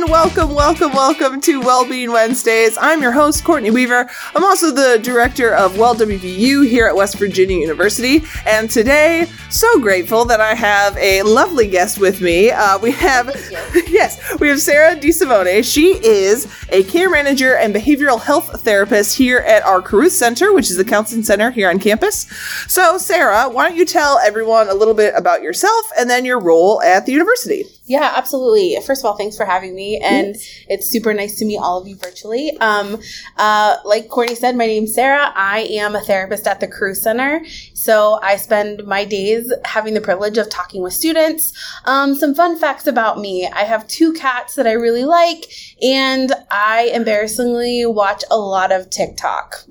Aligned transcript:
everyone. 0.00 0.18
Welcome, 0.18 0.54
welcome, 0.54 0.92
welcome 0.92 1.40
to 1.42 1.60
Wellbeing 1.60 2.12
Wednesdays. 2.12 2.76
I'm 2.80 3.02
your 3.02 3.12
host, 3.12 3.44
Courtney 3.44 3.70
Weaver. 3.70 4.08
I'm 4.34 4.44
also 4.44 4.70
the 4.70 4.98
director 5.02 5.54
of 5.54 5.78
Well 5.78 5.94
WVU 5.94 6.68
here 6.68 6.86
at 6.86 6.94
West 6.94 7.18
Virginia 7.18 7.58
University. 7.58 8.22
And 8.46 8.70
today, 8.70 9.26
so 9.50 9.80
grateful 9.80 10.24
that 10.26 10.40
I 10.40 10.54
have 10.54 10.96
a 10.98 11.22
lovely 11.22 11.66
guest 11.66 11.98
with 11.98 12.20
me. 12.20 12.50
Uh, 12.50 12.78
we 12.78 12.90
have, 12.92 13.26
yes, 13.88 14.38
we 14.38 14.48
have 14.48 14.60
Sarah 14.60 14.94
DeSimone. 14.94 15.64
She 15.64 15.94
is 16.04 16.52
a 16.70 16.84
care 16.84 17.10
manager 17.10 17.56
and 17.56 17.74
behavioral 17.74 18.20
health 18.20 18.62
therapist 18.62 19.16
here 19.16 19.38
at 19.38 19.62
our 19.64 19.82
Carruth 19.82 20.12
Center, 20.12 20.52
which 20.52 20.70
is 20.70 20.76
the 20.76 20.84
counseling 20.84 21.22
center 21.22 21.50
here 21.50 21.70
on 21.70 21.78
campus. 21.78 22.26
So, 22.70 22.98
Sarah, 22.98 23.48
why 23.48 23.68
don't 23.68 23.76
you 23.76 23.86
tell 23.86 24.18
everyone 24.18 24.68
a 24.68 24.74
little 24.74 24.94
bit 24.94 25.14
about 25.16 25.42
yourself 25.42 25.86
and 25.98 26.08
then 26.08 26.24
your 26.24 26.38
role 26.38 26.82
at 26.82 27.06
the 27.06 27.12
university? 27.12 27.64
Yeah, 27.88 28.12
absolutely. 28.14 28.76
First 28.84 29.00
of 29.00 29.06
all, 29.06 29.16
thanks 29.16 29.34
for 29.34 29.46
having 29.46 29.74
me, 29.74 29.96
and 29.96 30.36
it's 30.68 30.86
super 30.86 31.14
nice 31.14 31.38
to 31.38 31.46
meet 31.46 31.56
all 31.56 31.80
of 31.80 31.88
you 31.88 31.96
virtually. 31.96 32.54
Um, 32.60 33.00
uh, 33.38 33.76
like 33.84 34.08
Courtney 34.08 34.34
said, 34.34 34.56
my 34.56 34.66
name's 34.66 34.94
Sarah. 34.94 35.32
I 35.34 35.60
am 35.70 35.96
a 35.96 36.00
therapist 36.00 36.46
at 36.46 36.60
the 36.60 36.68
Crew 36.68 36.94
Center, 36.94 37.42
so 37.72 38.20
I 38.22 38.36
spend 38.36 38.84
my 38.86 39.06
days 39.06 39.50
having 39.64 39.94
the 39.94 40.02
privilege 40.02 40.36
of 40.36 40.50
talking 40.50 40.82
with 40.82 40.92
students. 40.92 41.54
Um, 41.86 42.14
some 42.14 42.34
fun 42.34 42.58
facts 42.58 42.86
about 42.86 43.18
me: 43.18 43.48
I 43.48 43.64
have 43.64 43.88
two 43.88 44.12
cats 44.12 44.54
that 44.56 44.66
I 44.66 44.72
really 44.72 45.06
like, 45.06 45.50
and 45.82 46.30
I 46.50 46.90
embarrassingly 46.92 47.86
watch 47.86 48.22
a 48.30 48.36
lot 48.36 48.70
of 48.70 48.90
TikTok. 48.90 49.64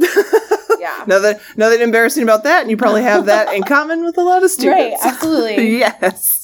yeah. 0.80 1.04
Nothing, 1.06 1.40
nothing 1.56 1.82
embarrassing 1.82 2.24
about 2.24 2.44
that, 2.46 2.62
and 2.62 2.72
you 2.72 2.78
probably 2.78 3.04
have 3.04 3.28
that 3.28 3.54
in 3.54 3.62
common 3.62 4.04
with 4.04 4.18
a 4.18 4.24
lot 4.24 4.44
of 4.44 4.50
students. 4.50 5.04
Right, 5.04 5.14
absolutely. 5.14 5.78
yes. 5.78 6.37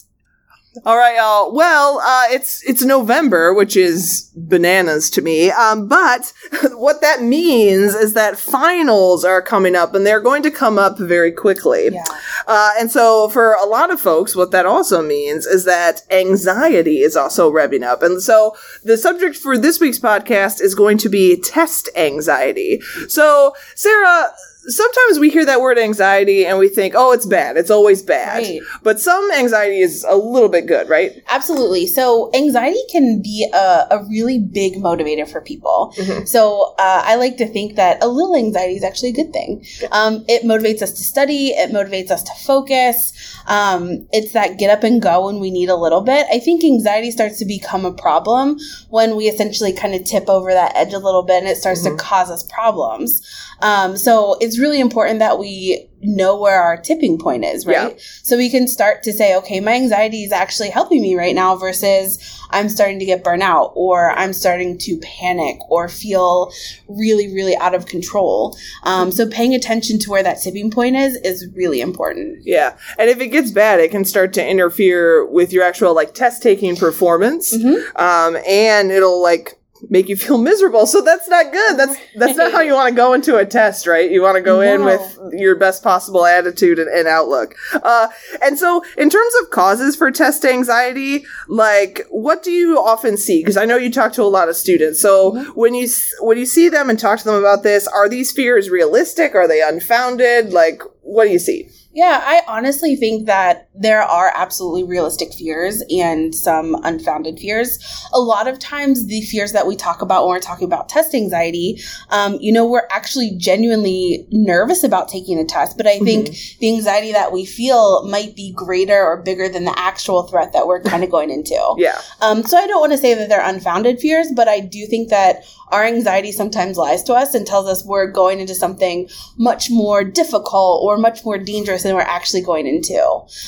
All 0.86 0.98
right, 0.98 1.18
y'all. 1.18 1.54
Well, 1.54 2.00
uh, 2.00 2.26
it's 2.32 2.64
it's 2.64 2.84
November, 2.84 3.54
which 3.54 3.78
is 3.78 4.32
bananas 4.36 5.12
to 5.12 5.22
me. 5.22 5.52
Um, 5.52 5.88
but 5.88 6.34
what 6.72 7.00
that 7.02 7.22
means 7.22 7.94
is 7.94 8.14
that 8.14 8.40
finals 8.40 9.24
are 9.24 9.42
coming 9.42 9.76
up, 9.76 9.94
and 9.94 10.04
they're 10.04 10.20
going 10.20 10.42
to 10.44 10.50
come 10.50 10.80
up 10.80 10.98
very 10.98 11.32
quickly. 11.32 11.90
Yeah. 11.92 12.04
Uh, 12.48 12.72
and 12.80 12.92
so, 12.92 13.30
for 13.30 13.54
a 13.54 13.66
lot 13.66 13.92
of 13.92 14.02
folks, 14.02 14.36
what 14.36 14.50
that 14.50 14.66
also 14.66 15.04
means 15.04 15.46
is 15.46 15.64
that 15.66 16.02
anxiety 16.10 17.00
is 17.00 17.16
also 17.16 17.52
revving 17.52 17.84
up. 17.84 18.02
And 18.02 18.22
so, 18.22 18.56
the 18.84 18.98
subject 18.98 19.36
for 19.36 19.60
this 19.60 19.80
week's 19.80 20.00
podcast 20.00 20.60
is 20.60 20.74
going 20.74 20.98
to 21.00 21.10
be 21.10 21.40
test 21.40 21.88
anxiety. 21.96 22.82
So, 23.08 23.54
Sarah, 23.76 24.34
sometimes 24.68 25.20
we 25.20 25.30
hear 25.30 25.46
that 25.46 25.62
word 25.62 25.78
anxiety 25.78 26.46
and 26.46 26.58
we 26.58 26.70
think, 26.70 26.94
oh, 26.96 27.12
it's 27.12 27.26
bad. 27.26 27.58
It's 27.58 27.70
always 27.70 28.02
bad. 28.02 28.44
Right. 28.44 28.62
But 28.82 29.00
some 29.00 29.30
anxiety 29.32 29.80
is 29.80 30.06
a 30.08 30.16
little 30.16 30.50
bit 30.50 30.66
good, 30.68 30.90
right? 30.90 31.12
Absolutely. 31.30 31.88
So 31.88 32.32
anxiety 32.34 32.80
can 32.92 33.22
be 33.22 33.50
a, 33.54 33.88
a 33.92 34.06
really 34.10 34.40
big 34.40 34.76
motivator 34.76 35.28
for 35.30 35.42
people. 35.42 35.94
Mhm. 35.98 36.28
So 36.28 36.74
uh, 36.80 37.04
I 37.06 37.16
like 37.16 37.38
to 37.38 37.48
think 37.48 37.76
that 37.76 38.04
a 38.04 38.08
little 38.08 38.36
anxiety 38.36 38.76
is 38.76 38.84
actually 38.84 39.10
a 39.10 39.14
good 39.14 39.34
thing. 39.34 39.66
Um, 39.92 40.24
it 40.28 40.44
motivates 40.44 40.82
us 40.82 40.92
to 40.94 41.04
study. 41.04 41.48
It 41.50 41.72
motivates 41.72 42.12
us 42.12 42.24
to 42.24 42.32
focus. 42.46 43.12
Um, 43.48 44.08
it's 44.12 44.32
that 44.34 44.58
get 44.58 44.70
up 44.70 44.84
and 44.84 45.02
go 45.02 45.26
when 45.26 45.40
we 45.40 45.52
need 45.52 45.70
a 45.70 45.76
little 45.76 46.02
bit. 46.02 46.26
I 46.32 46.40
think 46.40 46.64
anxiety 46.64 47.12
starts 47.12 47.40
to 47.40 47.46
become 47.46 47.86
a 47.86 47.92
problem 47.92 48.58
when 48.90 49.16
we 49.16 49.26
essentially 49.26 49.74
kind 49.74 49.94
of 49.96 50.04
tip 50.06 50.30
over 50.30 50.52
that 50.54 50.76
edge 50.76 50.94
a 50.94 51.00
little 51.00 51.24
bit 51.24 51.40
and 51.40 51.48
it 51.48 51.58
starts 51.58 51.82
Mhm. 51.82 51.98
to 51.98 52.04
cause 52.04 52.30
us 52.32 52.44
problems. 52.44 53.22
Um, 53.62 53.98
so 53.98 54.38
it's 54.42 54.53
really 54.60 54.80
important 54.80 55.20
that 55.20 55.40
we 55.40 55.90
know 56.02 56.40
where 56.40 56.62
our 56.62 56.78
tipping 56.78 57.18
point 57.18 57.46
is, 57.46 57.66
right? 57.66 57.94
Yeah. 57.94 58.04
So 58.24 58.38
we 58.38 58.50
can 58.50 58.68
start 58.68 59.04
to 59.04 59.14
say, 59.14 59.36
okay, 59.38 59.60
my 59.60 59.74
anxiety 59.74 60.24
is 60.24 60.32
actually 60.32 60.70
helping 60.70 61.02
me 61.02 61.16
right 61.16 61.34
now 61.34 61.56
versus 61.56 62.20
I'm 62.50 62.70
starting 62.70 63.00
to 63.00 63.06
get 63.06 63.24
burnout 63.24 63.72
or 63.76 64.12
I'm 64.12 64.34
starting 64.34 64.78
to 64.80 65.00
panic 65.00 65.58
or 65.70 65.88
feel 65.88 66.52
really, 66.88 67.34
really 67.34 67.56
out 67.56 67.74
of 67.74 67.86
control. 67.86 68.58
Um, 68.84 69.12
so 69.12 69.28
paying 69.30 69.56
attention 69.56 69.98
to 70.00 70.10
where 70.12 70.24
that 70.24 70.42
tipping 70.42 70.72
point 70.72 70.96
is 70.96 71.16
is 71.18 71.48
really 71.56 71.82
important. 71.82 72.44
Yeah. 72.44 72.78
And 73.00 73.10
if 73.10 73.20
it 73.22 73.28
gets 73.28 73.52
bad, 73.52 73.80
it 73.80 73.92
can 73.92 74.06
start 74.06 74.34
to 74.34 74.46
interfere 74.46 75.26
with 75.26 75.54
your 75.54 75.64
actual 75.64 75.94
like 75.96 76.14
test 76.14 76.44
taking 76.44 76.76
performance. 76.76 77.56
Mhm. 77.56 77.82
Um, 78.00 78.38
and 78.48 78.92
it'll 78.92 79.22
like 79.22 79.58
make 79.90 80.08
you 80.10 80.16
feel 80.16 80.38
miserable. 80.38 80.86
So 80.86 81.02
that's 81.02 81.28
not 81.28 81.52
good. 81.52 81.78
That's 81.78 81.96
that's 82.16 82.38
not 82.38 82.52
how 82.52 82.62
you 82.62 82.74
want 82.74 82.90
to 82.90 82.96
go 82.96 83.14
into 83.14 83.38
a 83.38 83.46
test, 83.46 83.86
right? 83.88 84.10
You 84.10 84.22
want 84.22 84.36
to 84.36 84.42
go 84.42 84.62
in 84.62 84.86
with 84.86 85.20
your 85.34 85.56
best 85.56 85.84
possible 85.84 86.26
attitude 86.26 86.80
and, 86.80 86.90
and 86.90 87.08
outlook. 87.08 87.56
Uh, 87.74 88.08
and 88.42 88.58
so 88.58 88.84
in 88.98 89.10
terms 89.10 89.34
of 89.42 89.50
causes 89.50 89.96
for 89.96 90.12
test 90.12 90.46
anxiety, 90.46 91.26
like 91.48 92.06
what 92.10 92.44
do 92.44 92.52
you 92.52 92.78
often 92.80 93.18
see? 93.18 93.42
Because 93.42 93.58
I 93.58 93.66
know 93.66 93.78
you 93.78 93.92
talk 93.92 94.14
to 94.14 94.24
a 94.24 94.26
lot 94.26 94.50
of 94.50 94.56
students. 94.56 95.02
So 95.02 95.32
Mhm. 95.34 95.56
when 95.56 95.74
you 95.76 95.88
when 96.22 96.38
you 96.38 96.46
see 96.46 96.70
them 96.70 96.90
and 96.90 97.00
talk 97.00 97.20
to 97.20 97.26
them 97.26 97.36
about 97.36 97.64
this, 97.64 97.88
are 97.88 98.08
these 98.08 98.32
fears 98.32 98.70
realistic? 98.70 99.36
Are 99.36 99.48
they 99.48 99.62
unfounded? 99.62 100.54
Like 100.54 100.82
what 101.04 101.26
do 101.26 101.32
you 101.32 101.40
see? 101.40 101.70
Yeah, 101.96 102.22
I 102.24 102.42
honestly 102.48 102.96
think 102.96 103.28
that 103.28 103.70
there 103.76 104.02
are 104.02 104.32
absolutely 104.34 104.84
realistic 104.84 105.32
fears 105.32 105.84
and 105.92 106.34
some 106.34 106.76
unfounded 106.84 107.38
fears. 107.38 107.78
A 108.14 108.20
lot 108.20 108.48
of 108.48 108.58
times, 108.58 109.06
the 109.06 109.22
fears 109.22 109.52
that 109.52 109.68
we 109.68 109.76
talk 109.76 110.02
about 110.02 110.24
when 110.24 110.32
we're 110.32 110.40
talking 110.40 110.66
about 110.66 110.90
test 110.90 111.14
anxiety, 111.14 111.80
um, 112.10 112.40
you 112.42 112.52
know, 112.52 112.66
we're 112.66 112.88
actually 112.90 113.32
genuinely 113.38 114.26
nervous 114.32 114.84
about 114.84 115.08
taking 115.08 115.38
a 115.38 115.46
test, 115.46 115.78
but 115.78 115.86
I 115.86 116.00
think 116.00 116.30
the 116.60 116.74
anxiety 116.74 117.12
that 117.12 117.32
we 117.32 117.46
feel 117.46 118.08
might 118.08 118.36
be 118.36 118.52
greater 118.54 119.00
or 119.00 119.22
bigger 119.22 119.48
than 119.48 119.66
the 119.66 119.78
actual 119.78 120.24
threat 120.24 120.52
that 120.54 120.66
we're 120.66 120.82
kind 120.82 121.04
of 121.04 121.12
going 121.12 121.30
into. 121.30 121.54
Yeah. 121.84 122.00
Um, 122.22 122.44
so 122.44 122.58
I 122.58 122.66
don't 122.66 122.80
want 122.80 122.94
to 122.94 122.98
say 122.98 123.14
that 123.14 123.28
they're 123.28 123.46
unfounded 123.46 124.00
fears, 124.00 124.32
but 124.34 124.48
I 124.48 124.62
do 124.62 124.86
think 124.86 125.10
that 125.10 125.44
our 125.74 125.84
anxiety 125.84 126.32
sometimes 126.32 126.78
lies 126.78 127.04
to 127.04 127.14
us 127.14 127.34
and 127.34 127.48
tells 127.48 127.68
us 127.68 127.84
we're 127.84 128.08
going 128.08 128.40
into 128.40 128.54
something 128.54 129.10
much 129.38 129.70
more 129.72 130.04
difficult 130.04 130.82
or 130.84 130.93
much 130.98 131.24
more 131.26 131.38
dangerous 131.38 131.84
than 131.84 131.96
we're 131.96 132.02
actually 132.02 132.42
going 132.42 132.68
into. 132.68 132.94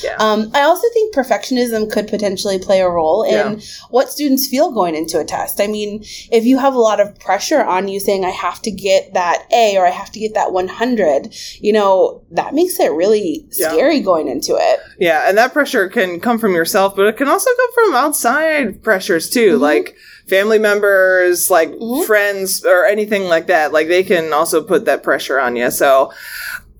Yeah. 0.02 0.16
Um, 0.18 0.50
I 0.54 0.62
also 0.62 0.86
think 0.92 1.14
perfectionism 1.14 1.90
could 1.90 2.08
potentially 2.08 2.58
play 2.58 2.80
a 2.80 2.88
role 2.88 3.22
in 3.22 3.32
Yeah. 3.32 3.56
what 3.90 4.10
students 4.10 4.46
feel 4.46 4.70
going 4.70 4.94
into 4.94 5.18
a 5.18 5.24
test. 5.24 5.60
I 5.60 5.66
mean, 5.66 6.04
if 6.30 6.44
you 6.44 6.58
have 6.58 6.74
a 6.74 6.78
lot 6.80 7.00
of 7.00 7.18
pressure 7.18 7.62
on 7.62 7.88
you 7.88 8.00
saying, 8.00 8.24
I 8.24 8.30
have 8.30 8.60
to 8.62 8.70
get 8.70 9.14
that 9.14 9.44
A 9.52 9.76
or 9.76 9.86
I 9.86 9.90
have 9.90 10.10
to 10.12 10.20
get 10.20 10.34
that 10.34 10.52
100, 10.52 11.34
you 11.60 11.72
know, 11.72 12.22
that 12.30 12.54
makes 12.54 12.78
it 12.80 12.92
really 12.92 13.46
Yeah. 13.56 13.72
scary 13.72 14.00
going 14.00 14.28
into 14.28 14.56
it. 14.56 14.80
Yeah, 14.98 15.28
and 15.28 15.36
that 15.38 15.52
pressure 15.52 15.88
can 15.88 16.20
come 16.20 16.38
from 16.38 16.54
yourself, 16.54 16.94
but 16.96 17.06
it 17.06 17.16
can 17.16 17.28
also 17.28 17.50
come 17.56 17.72
from 17.86 17.94
outside 17.94 18.82
pressures 18.82 19.28
too, 19.30 19.56
Mhm. 19.58 19.60
like 19.60 19.94
family 20.28 20.58
members, 20.58 21.50
like 21.50 21.70
Mhm. 21.72 22.04
friends, 22.04 22.64
or 22.64 22.84
anything 22.84 23.28
like 23.28 23.46
that. 23.46 23.72
Like 23.72 23.86
they 23.88 24.02
can 24.02 24.32
also 24.32 24.60
put 24.62 24.84
that 24.86 25.02
pressure 25.02 25.38
on 25.38 25.54
you. 25.56 25.70
So, 25.70 26.10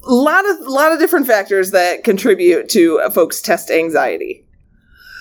a 0.06 0.12
lot 0.12 0.48
of 0.48 0.60
lot 0.60 0.92
of 0.92 0.98
different 0.98 1.26
factors 1.26 1.70
that 1.72 2.04
contribute 2.04 2.68
to 2.70 3.00
uh, 3.00 3.10
folks' 3.10 3.40
test 3.40 3.70
anxiety. 3.70 4.44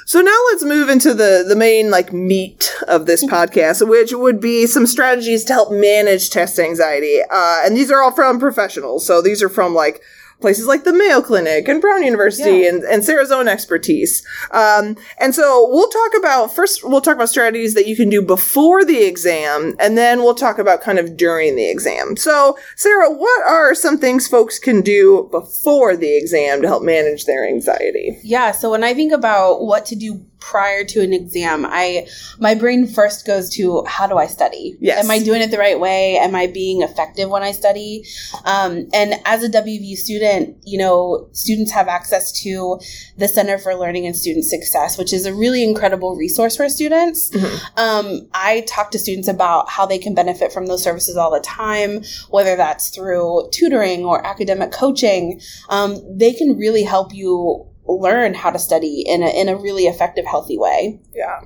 So 0.07 0.22
now 0.22 0.38
let's 0.51 0.63
move 0.63 0.90
into 0.90 1.13
the 1.16 1.44
the 1.47 1.56
main 1.56 1.90
like 1.90 2.13
meat 2.13 2.72
of 2.88 3.07
this 3.07 3.24
podcast, 3.24 3.88
which 3.88 4.13
would 4.13 4.40
be 4.40 4.68
some 4.68 4.85
strategies 4.85 5.44
to 5.45 5.53
help 5.53 5.72
manage 5.72 6.29
test 6.29 6.59
anxiety. 6.59 7.22
Uh, 7.29 7.62
and 7.66 7.75
these 7.75 7.90
are 7.90 8.03
all 8.03 8.12
from 8.12 8.40
professionals. 8.40 9.06
So 9.06 9.22
these 9.22 9.41
are 9.41 9.50
from 9.50 9.74
like 9.74 10.01
places 10.41 10.68
like 10.68 10.84
the 10.84 10.94
Mayo 10.94 11.22
Clinic 11.22 11.68
and 11.68 11.81
Brown 11.81 12.03
University 12.03 12.59
Yeah. 12.59 12.69
and, 12.69 12.84
and 12.84 13.03
Sarah's 13.03 13.31
own 13.31 13.47
expertise. 13.47 14.25
Um, 14.51 14.97
and 15.19 15.34
so 15.34 15.68
we'll 15.72 15.90
talk 15.90 16.12
about 16.18 16.53
first 16.56 16.84
we'll 16.84 17.01
talk 17.01 17.16
about 17.16 17.29
strategies 17.29 17.73
that 17.73 17.88
you 17.88 17.96
can 17.96 18.09
do 18.09 18.22
before 18.22 18.84
the 18.85 19.03
exam, 19.03 19.75
and 19.79 19.97
then 19.97 20.19
we'll 20.19 20.35
talk 20.35 20.59
about 20.59 20.81
kind 20.81 21.00
of 21.00 21.18
during 21.18 21.56
the 21.56 21.69
exam. 21.69 22.16
So 22.18 22.57
Sarah, 22.75 23.12
what 23.12 23.44
are 23.45 23.74
some 23.74 23.97
things 23.97 24.28
folks 24.28 24.59
can 24.59 24.81
do 24.81 25.28
before 25.31 25.95
the 25.95 26.16
exam 26.18 26.62
to 26.62 26.68
help 26.68 26.84
manage 26.84 27.25
their 27.25 27.47
anxiety? 27.47 28.19
Yeah, 28.24 28.51
so 28.51 28.69
when 28.72 28.84
I 28.84 28.94
think 28.94 29.12
about 29.13 29.62
what 29.62 29.86
to 29.88 29.95
do 29.95 30.25
prior 30.45 30.83
to 30.83 31.01
an 31.01 31.12
exam, 31.12 31.65
I 31.68 32.07
my 32.38 32.53
brain 32.53 32.86
first 32.86 33.25
goes 33.25 33.50
to 33.50 33.83
how 33.88 34.06
do 34.06 34.18
I 34.18 34.27
study? 34.27 34.77
Yes. 34.80 35.03
Am 35.03 35.09
I 35.09 35.18
doing 35.18 35.42
it 35.42 35.50
the 35.50 35.57
right 35.57 35.80
way? 35.80 36.18
Am 36.18 36.36
I 36.36 36.45
being 36.45 36.83
effective 36.83 37.30
when 37.31 37.42
I 37.42 37.51
study? 37.51 38.06
Um, 38.45 38.88
and 38.94 39.15
as 39.25 39.44
a 39.44 39.50
WVU 39.50 39.95
student, 39.97 40.57
you 40.63 40.77
know, 40.77 41.27
students 41.31 41.71
have 41.71 41.88
access 41.88 42.31
to 42.44 42.80
the 43.18 43.27
Center 43.27 43.57
for 43.57 43.74
Learning 43.74 44.06
and 44.06 44.15
Student 44.15 44.45
Success, 44.45 45.00
which 45.00 45.12
is 45.13 45.25
a 45.25 45.33
really 45.33 45.63
incredible 45.63 46.15
resource 46.15 46.56
for 46.56 46.69
students. 46.69 47.31
Mhm. 47.31 47.59
Um, 47.77 48.27
I 48.36 48.62
talk 48.68 48.91
to 48.91 49.00
students 49.00 49.27
about 49.27 49.69
how 49.69 49.88
they 49.88 49.98
can 49.98 50.13
benefit 50.13 50.53
from 50.53 50.68
those 50.68 50.83
services 50.83 51.18
all 51.18 51.31
the 51.31 51.39
time, 51.39 52.03
whether 52.30 52.56
that's 52.56 52.89
through 52.89 53.50
tutoring 53.51 54.06
or 54.06 54.24
academic 54.25 54.71
coaching. 54.71 55.41
Um, 55.69 56.00
they 56.07 56.33
can 56.33 56.56
really 56.56 56.83
help 56.83 57.15
you 57.15 57.65
learn 57.88 58.34
how 58.34 58.50
to 58.52 58.60
study 58.60 59.04
in 59.06 59.24
a, 59.24 59.30
in 59.30 59.50
a 59.50 59.56
really 59.56 59.84
effective, 59.86 60.26
healthy 60.26 60.58
way. 60.58 61.00
Yeah. 61.14 61.42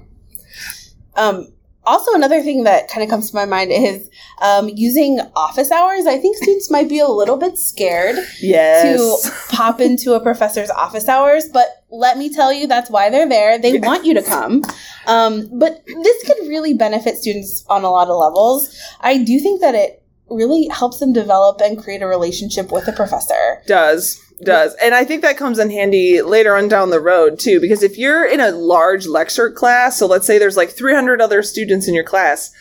Um, 1.16 1.48
also, 1.86 2.14
another 2.14 2.42
thing 2.44 2.66
that 2.66 2.88
kind 2.90 3.04
of 3.04 3.10
comes 3.10 3.32
to 3.32 3.36
my 3.36 3.46
mind 3.46 3.72
is 3.72 4.10
um, 4.42 4.70
using 4.76 5.20
office 5.36 5.72
hours. 5.72 6.06
I 6.06 6.18
think 6.20 6.38
students 6.38 6.70
might 6.70 6.88
be 6.88 7.00
a 7.00 7.08
little 7.08 7.38
bit 7.38 7.58
scared 7.58 8.16
Yes. 8.42 9.24
to 9.24 9.32
pop 9.56 9.82
into 9.82 10.14
a 10.14 10.20
professor's 10.20 10.70
office 10.70 11.08
hours, 11.10 11.50
but 11.50 11.68
let 11.90 12.18
me 12.18 12.32
tell 12.34 12.54
you, 12.54 12.68
that's 12.68 12.90
why 12.92 13.10
they're 13.10 13.28
there. 13.28 13.58
They 13.58 13.78
Yeah. 13.80 13.88
want 13.88 14.06
you 14.06 14.14
to 14.14 14.22
come. 14.22 14.64
Um, 15.08 15.50
but 15.58 15.84
this 15.86 16.24
could 16.26 16.48
really 16.48 16.74
benefit 16.76 17.18
students 17.18 17.66
on 17.70 17.84
a 17.84 17.90
lot 17.90 18.08
of 18.10 18.18
levels. 18.18 18.78
I 19.02 19.18
do 19.24 19.40
think 19.40 19.62
that 19.62 19.74
it 19.74 20.04
really 20.30 20.68
helps 20.68 21.00
them 21.00 21.12
develop 21.12 21.60
and 21.60 21.82
create 21.82 22.04
a 22.04 22.08
relationship 22.08 22.72
with 22.72 22.88
a 22.88 22.92
professor. 22.92 23.64
does 23.66 24.22
does 24.44 24.74
and 24.82 24.96
i 24.96 25.04
think 25.04 25.22
that 25.22 25.38
comes 25.38 25.60
in 25.60 25.70
handy 25.70 26.22
later 26.22 26.56
on 26.56 26.68
down 26.68 26.90
the 26.90 27.00
road 27.00 27.38
too 27.40 27.60
because 27.60 27.84
if 27.84 27.98
you're 27.98 28.26
in 28.26 28.40
a 28.40 28.52
large 28.52 29.06
lecture 29.08 29.52
class 29.52 29.98
so 29.98 30.06
let's 30.06 30.26
say 30.26 30.38
there's 30.38 30.58
like 30.58 30.70
300 30.70 31.22
other 31.22 31.44
students 31.44 31.88
in 31.88 31.94
your 31.94 32.04
class 32.04 32.52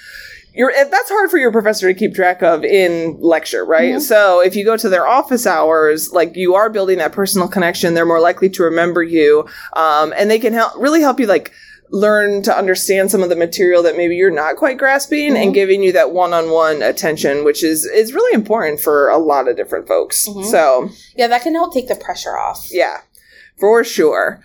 you're 0.55 0.71
eh, 0.73 0.85
that's 0.91 1.09
hard 1.11 1.31
for 1.31 1.39
your 1.39 1.53
professor 1.53 1.87
to 1.87 1.95
keep 1.99 2.15
track 2.15 2.43
of 2.43 2.65
in 2.65 3.17
lecture 3.21 3.65
right 3.65 3.95
Mhm. 3.97 4.01
so 4.01 4.41
if 4.41 4.57
you 4.57 4.65
go 4.65 4.77
to 4.77 4.89
their 4.89 5.07
office 5.07 5.47
hours 5.47 6.13
like 6.13 6.35
you 6.37 6.55
are 6.55 6.69
building 6.71 6.99
that 6.99 7.13
personal 7.13 7.47
connection 7.49 7.95
they're 7.95 8.07
more 8.07 8.21
likely 8.21 8.49
to 8.51 8.63
remember 8.65 9.03
you 9.03 9.47
um, 9.75 10.13
and 10.17 10.31
they 10.31 10.39
can 10.39 10.53
help 10.53 10.73
really 10.77 11.01
help 11.01 11.21
you 11.21 11.27
like 11.27 11.53
learn 11.91 12.43
to 12.43 12.57
understand 12.57 13.11
some 13.11 13.23
of 13.23 13.29
the 13.31 13.37
material 13.37 13.83
that 13.83 13.97
maybe 13.97 14.15
you're 14.17 14.31
not 14.31 14.57
quite 14.57 14.77
grasping 14.79 15.37
and 15.37 15.51
Mhm. 15.51 15.55
giving 15.55 15.83
you 15.83 15.93
that 15.93 16.11
one-on-one 16.13 16.83
attention 16.83 17.45
which 17.45 17.65
is 17.65 17.85
is 17.87 18.13
really 18.13 18.35
important 18.35 18.81
for 18.81 19.09
a 19.09 19.19
lot 19.19 19.49
of 19.49 19.57
different 19.57 19.89
folks 19.89 20.29
Mhm. 20.29 20.45
so 20.51 20.91
Yeah, 21.17 21.29
that 21.29 21.43
can 21.43 21.55
help 21.55 21.73
take 21.73 21.89
the 21.89 21.95
pressure 21.95 22.37
off. 22.39 22.69
yeah, 22.71 22.99
for 23.59 23.83
sure. 23.85 24.41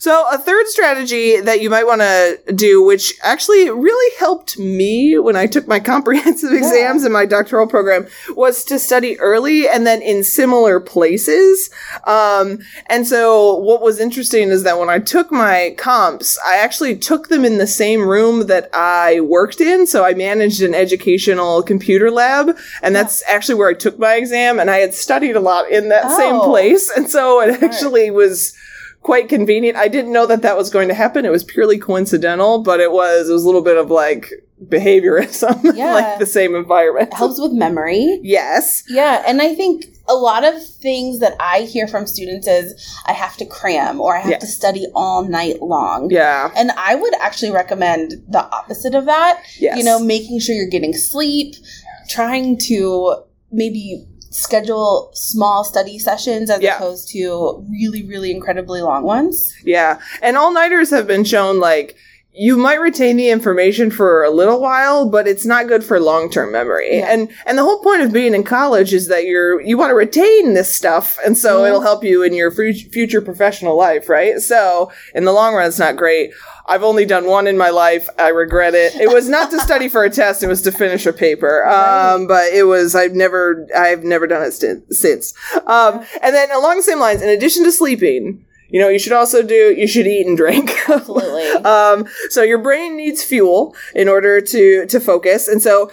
So, 0.00 0.26
a 0.30 0.38
third 0.38 0.66
strategy 0.68 1.40
that 1.40 1.60
you 1.60 1.70
might 1.70 1.86
want 1.86 2.00
to 2.02 2.38
do, 2.54 2.82
which 2.82 3.14
actually 3.22 3.68
really 3.70 4.16
helped 4.18 4.58
me 4.58 5.18
when 5.18 5.34
I 5.36 5.46
took 5.46 5.66
my 5.66 5.80
comprehensive 5.92 6.52
Yeah. 6.52 6.58
exams 6.58 7.04
in 7.04 7.12
my 7.12 7.26
doctoral 7.26 7.66
program, 7.66 8.06
was 8.36 8.64
to 8.64 8.78
study 8.78 9.18
early 9.18 9.68
and 9.68 9.86
then 9.86 10.00
in 10.02 10.22
similar 10.22 10.78
places. 10.80 11.68
Um, 12.04 12.60
and 12.86 13.06
so, 13.06 13.56
what 13.56 13.82
was 13.82 13.98
interesting 13.98 14.50
is 14.50 14.62
that 14.62 14.78
when 14.78 14.88
I 14.88 14.98
took 15.00 15.32
my 15.32 15.74
comps, 15.78 16.38
I 16.46 16.58
actually 16.58 16.96
took 16.96 17.28
them 17.28 17.44
in 17.44 17.58
the 17.58 17.66
same 17.66 18.02
room 18.08 18.46
that 18.46 18.70
I 18.72 19.20
worked 19.20 19.60
in. 19.60 19.86
So, 19.86 20.04
I 20.04 20.14
managed 20.14 20.62
an 20.62 20.74
educational 20.74 21.62
computer 21.62 22.10
lab, 22.10 22.56
and 22.82 22.94
that's 22.94 23.22
actually 23.28 23.56
where 23.56 23.68
I 23.70 23.74
took 23.74 23.98
my 23.98 24.14
exam. 24.14 24.60
And 24.60 24.70
I 24.70 24.76
had 24.78 24.94
studied 24.94 25.34
a 25.36 25.40
lot 25.40 25.68
in 25.70 25.88
that 25.88 26.10
same 26.16 26.36
Oh. 26.36 26.44
place. 26.48 26.88
And 26.90 27.10
so, 27.10 27.40
it 27.40 27.62
actually 27.62 28.10
was 28.12 28.52
quite 29.02 29.28
convenient. 29.28 29.76
I 29.76 29.88
didn't 29.88 30.12
know 30.12 30.26
that 30.26 30.42
that 30.42 30.56
was 30.56 30.70
going 30.70 30.88
to 30.88 30.94
happen. 30.94 31.24
It 31.24 31.30
was 31.30 31.44
purely 31.44 31.78
coincidental, 31.78 32.62
but 32.62 32.80
it 32.80 32.92
was 32.92 33.28
it 33.30 33.32
was 33.32 33.42
a 33.44 33.46
little 33.46 33.62
bit 33.62 33.76
of 33.76 33.90
like 33.90 34.30
behaviorism, 34.66 35.74
Yeah. 35.76 35.94
like 35.94 36.18
the 36.18 36.26
same 36.26 36.54
environment. 36.54 37.08
It 37.12 37.14
helps 37.16 37.40
with 37.40 37.52
memory. 37.52 38.20
Yes. 38.22 38.82
Yeah, 38.88 39.22
and 39.26 39.40
I 39.40 39.54
think 39.54 39.84
a 40.08 40.14
lot 40.14 40.42
of 40.44 40.54
things 40.66 41.20
that 41.20 41.36
I 41.38 41.60
hear 41.62 41.86
from 41.86 42.06
students 42.06 42.46
is 42.48 42.74
I 43.06 43.12
have 43.12 43.36
to 43.36 43.44
cram 43.46 44.00
or 44.00 44.16
I 44.16 44.20
have 44.20 44.30
Yeah. 44.32 44.38
to 44.38 44.46
study 44.46 44.86
all 44.94 45.22
night 45.22 45.60
long. 45.62 46.10
Yeah. 46.10 46.50
And 46.56 46.70
I 46.76 46.94
would 46.96 47.14
actually 47.20 47.50
recommend 47.52 48.12
the 48.28 48.40
opposite 48.50 48.94
of 48.94 49.04
that. 49.04 49.42
Yes. 49.60 49.76
You 49.78 49.84
know, 49.84 50.00
making 50.00 50.40
sure 50.40 50.54
you're 50.56 50.66
getting 50.68 50.94
sleep, 50.94 51.54
trying 52.08 52.58
to 52.68 53.16
maybe 53.52 54.07
schedule 54.30 55.10
small 55.14 55.64
study 55.64 55.98
sessions 55.98 56.50
as 56.50 56.60
Yeah. 56.60 56.76
opposed 56.76 57.08
to 57.10 57.64
really, 57.70 58.02
really 58.04 58.30
incredibly 58.30 58.80
long 58.82 59.02
ones. 59.04 59.52
Yeah. 59.64 59.98
And 60.22 60.36
all 60.36 60.52
nighters 60.52 60.90
have 60.90 61.06
been 61.06 61.24
shown 61.24 61.60
like 61.60 61.96
you 62.40 62.56
might 62.56 62.80
retain 62.80 63.16
the 63.16 63.30
information 63.30 63.90
for 63.90 64.22
a 64.22 64.30
little 64.30 64.60
while, 64.60 65.08
but 65.08 65.26
it's 65.26 65.44
not 65.44 65.66
good 65.66 65.82
for 65.82 65.98
long-term 65.98 66.52
memory. 66.52 66.98
Yeah. 66.98 67.06
And 67.10 67.30
and 67.46 67.58
the 67.58 67.64
whole 67.64 67.80
point 67.82 68.02
of 68.02 68.12
being 68.12 68.32
in 68.32 68.44
college 68.44 68.94
is 68.94 69.08
that 69.08 69.24
you're 69.24 69.60
you 69.60 69.76
want 69.76 69.90
to 69.90 69.94
retain 69.96 70.54
this 70.54 70.72
stuff, 70.72 71.18
and 71.26 71.36
so 71.36 71.62
Mhm. 71.62 71.66
it'll 71.66 71.80
help 71.80 72.04
you 72.04 72.22
in 72.22 72.34
your 72.34 72.52
fu- 72.52 72.72
future 72.92 73.20
professional 73.20 73.76
life, 73.76 74.08
right? 74.08 74.38
So 74.40 74.90
in 75.16 75.24
the 75.24 75.32
long 75.32 75.54
run, 75.54 75.66
it's 75.66 75.80
not 75.80 75.96
great. 75.96 76.30
I've 76.68 76.82
only 76.82 77.06
done 77.06 77.26
one 77.26 77.46
in 77.46 77.56
my 77.56 77.70
life. 77.70 78.08
I 78.18 78.28
regret 78.28 78.74
it. 78.74 78.94
It 78.96 79.08
was 79.08 79.28
not 79.28 79.50
to 79.52 79.60
study 79.60 79.88
for 79.88 80.04
a 80.04 80.10
test; 80.10 80.42
it 80.42 80.48
was 80.48 80.62
to 80.62 80.72
finish 80.72 81.06
a 81.06 81.12
paper. 81.12 81.66
Um, 81.66 82.26
but 82.26 82.52
it 82.52 82.64
was. 82.64 82.94
I've 82.94 83.14
never. 83.14 83.66
I've 83.76 84.04
never 84.04 84.26
done 84.26 84.42
it 84.42 84.52
sti- 84.52 84.82
since. 84.90 85.32
Um, 85.66 86.04
and 86.22 86.34
then 86.34 86.50
along 86.52 86.76
the 86.76 86.82
same 86.82 87.00
lines, 87.00 87.22
in 87.22 87.28
addition 87.28 87.64
to 87.64 87.72
sleeping, 87.72 88.44
you 88.68 88.78
know, 88.80 88.88
you 88.88 88.98
should 88.98 89.12
also 89.12 89.42
do. 89.42 89.74
You 89.76 89.86
should 89.86 90.06
eat 90.06 90.26
and 90.26 90.36
drink. 90.36 90.70
Absolutely. 90.88 91.48
Um, 91.64 92.06
so 92.28 92.42
your 92.42 92.58
brain 92.58 92.96
needs 92.96 93.24
fuel 93.24 93.74
in 93.94 94.08
order 94.08 94.40
to 94.40 94.86
to 94.86 95.00
focus, 95.00 95.48
and 95.48 95.62
so 95.62 95.90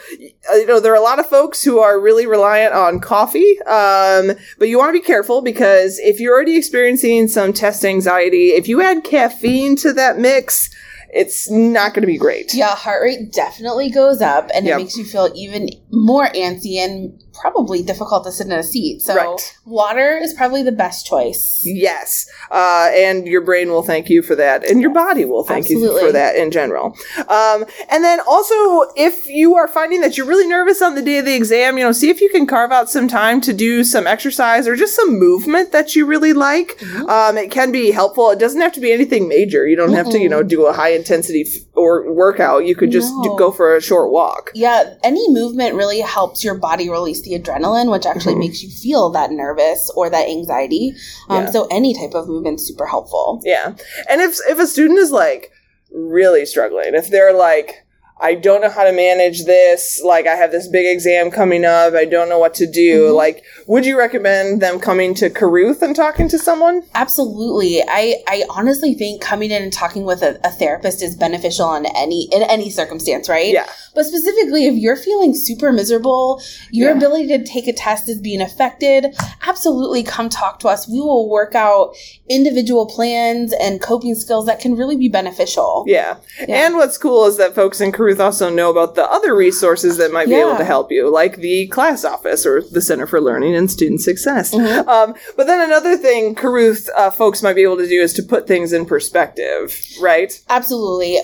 uh, 0.51 0.55
you 0.55 0.65
know 0.67 0.79
there 0.79 0.91
are 0.91 0.97
a 0.97 1.01
lot 1.01 1.19
of 1.19 1.25
folks 1.27 1.63
who 1.63 1.79
are 1.79 1.99
really 1.99 2.27
reliant 2.27 2.73
on 2.73 2.99
coffee. 2.99 3.59
Um, 3.61 4.33
but 4.59 4.67
you 4.67 4.77
want 4.77 4.89
to 4.89 4.99
be 4.99 5.05
careful 5.05 5.41
because 5.41 5.99
if 5.99 6.19
you're 6.19 6.33
already 6.33 6.57
experiencing 6.57 7.29
some 7.29 7.53
test 7.53 7.85
anxiety, 7.85 8.49
if 8.49 8.67
you 8.67 8.81
add 8.81 9.03
caffeine 9.03 9.77
to 9.77 9.93
that 9.93 10.17
mix, 10.17 10.69
it's 11.13 11.49
not 11.49 11.93
going 11.93 12.01
to 12.01 12.07
be 12.07 12.17
great. 12.17 12.53
Yeah, 12.53 12.75
heart 12.75 13.01
rate 13.03 13.31
definitely 13.31 13.89
goes 13.89 14.21
up 14.21 14.49
and 14.53 14.65
Yep. 14.65 14.75
it 14.75 14.81
makes 14.83 14.97
you 14.97 15.05
feel 15.05 15.29
even 15.35 15.69
more 15.91 16.27
antsy 16.27 16.77
and 16.77 17.21
probably 17.33 17.83
difficult 17.83 18.23
to 18.23 18.31
sit 18.31 18.47
in 18.47 18.53
a 18.53 18.63
seat. 18.63 19.01
So, 19.01 19.13
Right. 19.15 19.53
water 19.65 20.17
is 20.21 20.33
probably 20.33 20.63
the 20.63 20.71
best 20.71 21.05
choice. 21.05 21.61
Yes, 21.65 22.27
uh, 22.49 22.89
and 22.93 23.27
your 23.27 23.41
brain 23.41 23.69
will 23.69 23.83
thank 23.83 24.09
you 24.09 24.21
for 24.21 24.35
that, 24.35 24.63
and 24.69 24.81
your 24.81 24.91
body 24.91 25.25
will 25.25 25.43
thank 25.43 25.69
you 25.69 25.99
for 25.99 26.11
that 26.13 26.35
in 26.37 26.49
general. 26.51 26.95
Um, 27.27 27.65
and 27.89 28.03
then 28.05 28.19
also, 28.25 28.89
if 28.95 29.27
you 29.27 29.55
are 29.55 29.67
finding 29.67 29.99
that 30.01 30.17
you're 30.17 30.25
really 30.25 30.47
nervous 30.47 30.81
on 30.81 30.95
the 30.95 31.01
day 31.01 31.17
of 31.17 31.25
the 31.25 31.35
exam, 31.35 31.77
you 31.77 31.83
know, 31.83 31.91
see 31.91 32.09
if 32.09 32.21
you 32.21 32.29
can 32.29 32.45
carve 32.47 32.71
out 32.71 32.89
some 32.89 33.07
time 33.09 33.41
to 33.41 33.51
do 33.53 33.83
some 33.83 34.07
exercise 34.07 34.65
or 34.67 34.75
just 34.77 34.95
some 34.95 35.19
movement 35.19 35.71
that 35.73 35.93
you 35.95 36.05
really 36.05 36.31
like. 36.33 36.77
Mhm. 36.79 37.09
Um, 37.09 37.37
it 37.37 37.51
can 37.51 37.71
be 37.71 37.91
helpful. 37.91 38.31
It 38.31 38.39
doesn't 38.39 38.61
have 38.61 38.71
to 38.73 38.79
be 38.79 38.93
anything 38.93 39.27
major. 39.27 39.67
You 39.67 39.75
don't 39.75 39.93
have 39.93 40.09
to, 40.11 40.19
you 40.19 40.29
know, 40.29 40.41
do 40.41 40.65
a 40.67 40.73
high 40.73 40.93
intensity 40.95 41.45
f- 41.47 41.61
or 41.75 42.11
workout. 42.11 42.65
You 42.65 42.75
could 42.75 42.91
just 42.91 43.09
do, 43.23 43.29
No. 43.29 43.35
go 43.35 43.51
for 43.51 43.75
a 43.75 43.81
short 43.81 44.11
walk. 44.11 44.51
Yeah, 44.55 44.93
any 45.03 45.25
movement 45.31 45.75
really 45.75 45.99
helps 46.01 46.43
your 46.43 46.55
body 46.55 46.89
release 46.89 47.21
the 47.21 47.37
adrenaline, 47.39 47.91
which 47.91 48.05
actually 48.05 48.35
Mhm. 48.35 48.39
makes 48.39 48.63
you 48.63 48.69
feel 48.69 49.09
that 49.11 49.31
nervous 49.31 49.91
or 49.95 50.09
that 50.09 50.27
anxiety. 50.29 50.93
Um, 51.29 51.43
Yeah. 51.45 51.51
So, 51.51 51.67
any 51.69 51.93
type 51.93 52.13
of 52.13 52.27
movement 52.27 52.59
super 52.61 52.85
helpful. 52.85 53.41
Yeah. 53.43 53.73
And 54.09 54.21
if 54.21 54.37
if 54.49 54.59
a 54.59 54.67
student 54.67 54.99
is 54.99 55.11
like 55.11 55.51
really 55.91 56.45
struggling, 56.45 56.93
if 56.95 57.09
they're 57.09 57.33
like 57.33 57.84
I 58.17 58.33
don't 58.35 58.61
know 58.61 58.69
how 58.69 58.85
to 58.85 58.93
manage 58.93 59.43
this, 59.43 60.01
like 60.03 60.25
I 60.25 60.35
have 60.35 60.51
this 60.51 60.67
big 60.67 60.85
exam 60.85 61.31
coming 61.31 61.65
up, 61.65 61.93
I 61.95 62.05
don't 62.05 62.29
know 62.29 62.39
what 62.39 62.53
to 62.55 62.65
do, 62.65 63.09
Mhm. 63.11 63.15
like 63.15 63.43
would 63.67 63.85
you 63.85 63.97
recommend 63.97 64.61
them 64.61 64.79
coming 64.79 65.13
to 65.15 65.29
Carruth 65.29 65.81
and 65.81 65.93
talking 65.95 66.29
to 66.29 66.39
someone? 66.39 66.83
Absolutely. 66.95 67.81
I, 67.87 68.23
I 68.27 68.43
honestly 68.49 68.93
think 68.93 69.21
coming 69.21 69.51
in 69.51 69.61
and 69.63 69.73
talking 69.73 70.05
with 70.05 70.21
a, 70.21 70.39
a 70.45 70.51
therapist 70.51 71.03
is 71.03 71.15
beneficial 71.15 71.73
in 71.75 71.85
any 71.95 72.29
in 72.31 72.41
any 72.43 72.69
circumstance, 72.69 73.27
right? 73.27 73.51
Yeah. 73.51 73.65
But 73.95 74.05
specifically, 74.05 74.65
if 74.65 74.75
you're 74.75 74.95
feeling 74.97 75.33
super 75.33 75.71
miserable, 75.71 76.41
your 76.71 76.91
Yeah. 76.91 76.97
ability 76.97 77.27
to 77.29 77.43
take 77.43 77.67
a 77.67 77.73
test 77.73 78.09
is 78.09 78.19
being 78.19 78.41
affected, 78.41 79.15
absolutely 79.47 80.03
come 80.03 80.29
talk 80.29 80.59
to 80.59 80.67
us. 80.67 80.87
We 80.87 80.99
will 80.99 81.29
work 81.29 81.55
out 81.55 81.95
individual 82.29 82.85
plans 82.85 83.53
and 83.53 83.81
coping 83.81 84.15
skills 84.15 84.45
that 84.47 84.59
can 84.59 84.75
really 84.75 84.95
be 84.97 85.09
beneficial. 85.09 85.85
Yeah. 85.87 86.15
Yeah. 86.47 86.65
And 86.65 86.75
what's 86.75 86.97
cool 86.97 87.25
is 87.25 87.37
that 87.37 87.55
folks 87.55 87.79
in 87.81 87.91
Carruth 87.91 88.19
also 88.19 88.49
know 88.49 88.69
about 88.69 88.95
the 88.95 89.05
other 89.09 89.33
resources 89.35 89.97
that 89.97 90.11
might 90.11 90.27
be 90.27 90.35
able 90.35 90.57
to 90.57 90.65
help 90.65 90.91
you, 90.91 91.09
like 91.09 91.37
the 91.37 91.67
class 91.67 92.03
office 92.03 92.45
or 92.45 92.61
the 92.61 92.81
Center 92.81 93.07
for 93.07 93.21
Learning 93.21 93.55
and 93.55 93.71
Student 93.71 94.01
Success. 94.01 94.51
Mhm. 94.53 94.87
Um, 94.87 95.15
but 95.37 95.47
then 95.47 95.61
another 95.61 95.95
thing 95.97 96.35
Carruth 96.35 96.89
uh, 96.95 97.09
folks 97.09 97.41
might 97.41 97.55
be 97.55 97.63
able 97.63 97.77
to 97.77 97.87
do 97.87 98.01
is 98.01 98.13
to 98.13 98.23
put 98.23 98.47
things 98.47 98.73
in 98.73 98.85
perspective, 98.85 99.79
right? 100.01 100.39
Absolutely. 100.49 101.19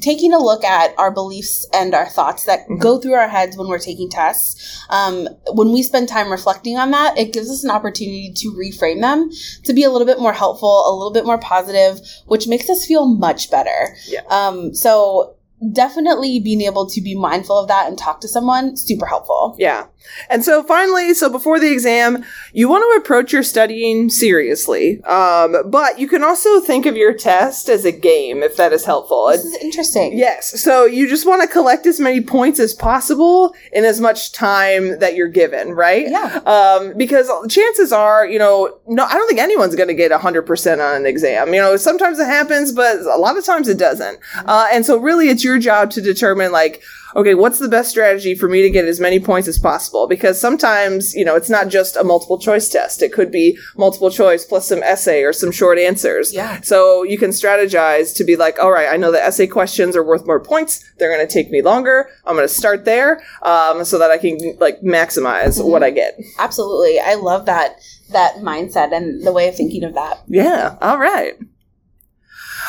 Taking 0.00 0.32
a 0.32 0.38
look 0.38 0.64
at 0.64 0.94
our 0.98 1.10
beliefs 1.10 1.66
and 1.72 1.94
our 1.94 2.08
thoughts 2.08 2.44
that 2.44 2.66
Mhm. 2.68 2.80
go 2.80 2.98
through 2.98 3.14
our 3.14 3.28
heads 3.28 3.56
when 3.56 3.68
we're 3.68 3.78
taking 3.78 4.08
tests, 4.08 4.56
um, 4.90 5.28
when 5.52 5.72
we 5.72 5.82
spend 5.82 6.08
time 6.08 6.30
reflecting 6.30 6.76
on 6.78 6.90
that, 6.90 7.16
it 7.18 7.32
gives 7.32 7.50
us 7.50 7.62
an 7.64 7.70
opportunity 7.70 8.32
to 8.34 8.52
reframe 8.52 9.00
them 9.02 9.30
to 9.64 9.72
be 9.72 9.84
a 9.84 9.90
little 9.90 10.06
bit 10.06 10.18
more 10.18 10.32
helpful, 10.32 10.88
a 10.88 10.92
little 10.94 11.12
bit 11.12 11.26
more 11.26 11.38
positive, 11.38 12.00
which 12.26 12.48
makes 12.48 12.68
us 12.70 12.84
feel 12.86 13.04
much 13.06 13.50
better. 13.50 13.96
Yeah. 14.08 14.22
Um, 14.28 14.74
so 14.74 15.34
definitely 15.72 16.40
being 16.40 16.60
able 16.62 16.88
to 16.90 17.00
be 17.00 17.14
mindful 17.14 17.58
of 17.58 17.68
that 17.68 17.88
and 17.88 17.98
talk 17.98 18.20
to 18.20 18.28
someone, 18.28 18.76
super 18.76 19.06
helpful. 19.06 19.56
Yeah. 19.58 19.86
And 20.28 20.44
so 20.44 20.62
finally, 20.62 21.14
so 21.14 21.30
before 21.30 21.58
the 21.58 21.72
exam, 21.72 22.24
you 22.52 22.68
want 22.68 22.82
to 22.82 23.00
approach 23.00 23.32
your 23.32 23.42
studying 23.42 24.10
seriously. 24.10 25.02
Um, 25.04 25.70
but 25.70 25.98
you 25.98 26.08
can 26.08 26.22
also 26.22 26.60
think 26.60 26.86
of 26.86 26.96
your 26.96 27.14
test 27.14 27.68
as 27.68 27.84
a 27.84 27.92
game 27.92 28.42
if 28.42 28.56
that 28.56 28.72
is 28.72 28.84
helpful. 28.84 29.28
This 29.28 29.44
is 29.44 29.56
interesting. 29.56 30.16
Yes. 30.16 30.60
So 30.60 30.84
you 30.84 31.08
just 31.08 31.26
want 31.26 31.42
to 31.42 31.48
collect 31.48 31.86
as 31.86 32.00
many 32.00 32.20
points 32.20 32.60
as 32.60 32.74
possible 32.74 33.54
in 33.72 33.84
as 33.84 34.00
much 34.00 34.32
time 34.32 34.98
that 34.98 35.14
you're 35.14 35.28
given, 35.28 35.72
right? 35.72 36.08
Yeah. 36.08 36.40
Um, 36.44 36.96
because 36.96 37.30
chances 37.48 37.92
are, 37.92 38.26
you 38.26 38.38
know, 38.38 38.78
no, 38.86 39.04
I 39.04 39.14
don't 39.14 39.28
think 39.28 39.40
anyone's 39.40 39.74
going 39.74 39.88
to 39.88 39.94
get 39.94 40.10
100% 40.10 40.72
on 40.72 40.96
an 40.96 41.06
exam. 41.06 41.54
You 41.54 41.60
know, 41.60 41.76
sometimes 41.76 42.18
it 42.18 42.26
happens, 42.26 42.72
but 42.72 43.00
a 43.00 43.16
lot 43.16 43.38
of 43.38 43.44
times 43.44 43.68
it 43.68 43.78
doesn't. 43.78 44.18
Uh, 44.44 44.68
and 44.72 44.84
so 44.84 44.98
really 44.98 45.28
it's 45.28 45.44
your 45.44 45.53
your 45.54 45.60
job 45.62 45.90
to 45.92 46.00
determine 46.00 46.50
like, 46.52 46.82
okay, 47.16 47.34
what's 47.34 47.60
the 47.60 47.68
best 47.68 47.90
strategy 47.90 48.34
for 48.34 48.48
me 48.48 48.60
to 48.62 48.68
get 48.70 48.84
as 48.86 48.98
many 48.98 49.20
points 49.20 49.46
as 49.46 49.56
possible? 49.56 50.08
Because 50.08 50.40
sometimes, 50.40 51.14
you 51.14 51.24
know, 51.24 51.36
it's 51.36 51.48
not 51.48 51.68
just 51.68 51.94
a 51.94 52.02
multiple 52.02 52.38
choice 52.40 52.68
test. 52.68 53.02
It 53.02 53.12
could 53.12 53.30
be 53.30 53.56
multiple 53.76 54.10
choice 54.10 54.44
plus 54.44 54.66
some 54.68 54.82
essay 54.82 55.22
or 55.22 55.32
some 55.32 55.52
short 55.52 55.78
answers. 55.78 56.34
Yeah. 56.34 56.60
So 56.62 57.04
you 57.04 57.16
can 57.16 57.30
strategize 57.30 58.16
to 58.16 58.24
be 58.24 58.34
like, 58.34 58.58
all 58.58 58.72
right, 58.72 58.88
I 58.92 58.96
know 58.96 59.12
the 59.12 59.22
essay 59.22 59.46
questions 59.46 59.94
are 59.94 60.02
worth 60.02 60.26
more 60.26 60.40
points. 60.40 60.84
They're 60.98 61.14
going 61.14 61.24
to 61.24 61.32
take 61.32 61.52
me 61.52 61.62
longer. 61.62 62.08
I'm 62.26 62.34
going 62.34 62.48
to 62.48 62.52
start 62.52 62.84
there 62.84 63.22
um, 63.42 63.84
so 63.84 63.96
that 64.00 64.10
I 64.10 64.18
can 64.18 64.38
like 64.58 64.80
maximize 64.80 65.54
Mm-hmm. 65.58 65.70
what 65.70 65.84
I 65.84 65.90
get. 65.90 66.18
Absolutely. 66.40 66.98
I 66.98 67.14
love 67.14 67.46
that 67.46 67.76
that 68.10 68.36
mindset 68.36 68.92
and 68.92 69.24
the 69.24 69.32
way 69.32 69.48
of 69.48 69.54
thinking 69.56 69.84
of 69.84 69.94
that. 69.94 70.22
Yeah. 70.26 70.76
All 70.82 70.98
right. 70.98 71.34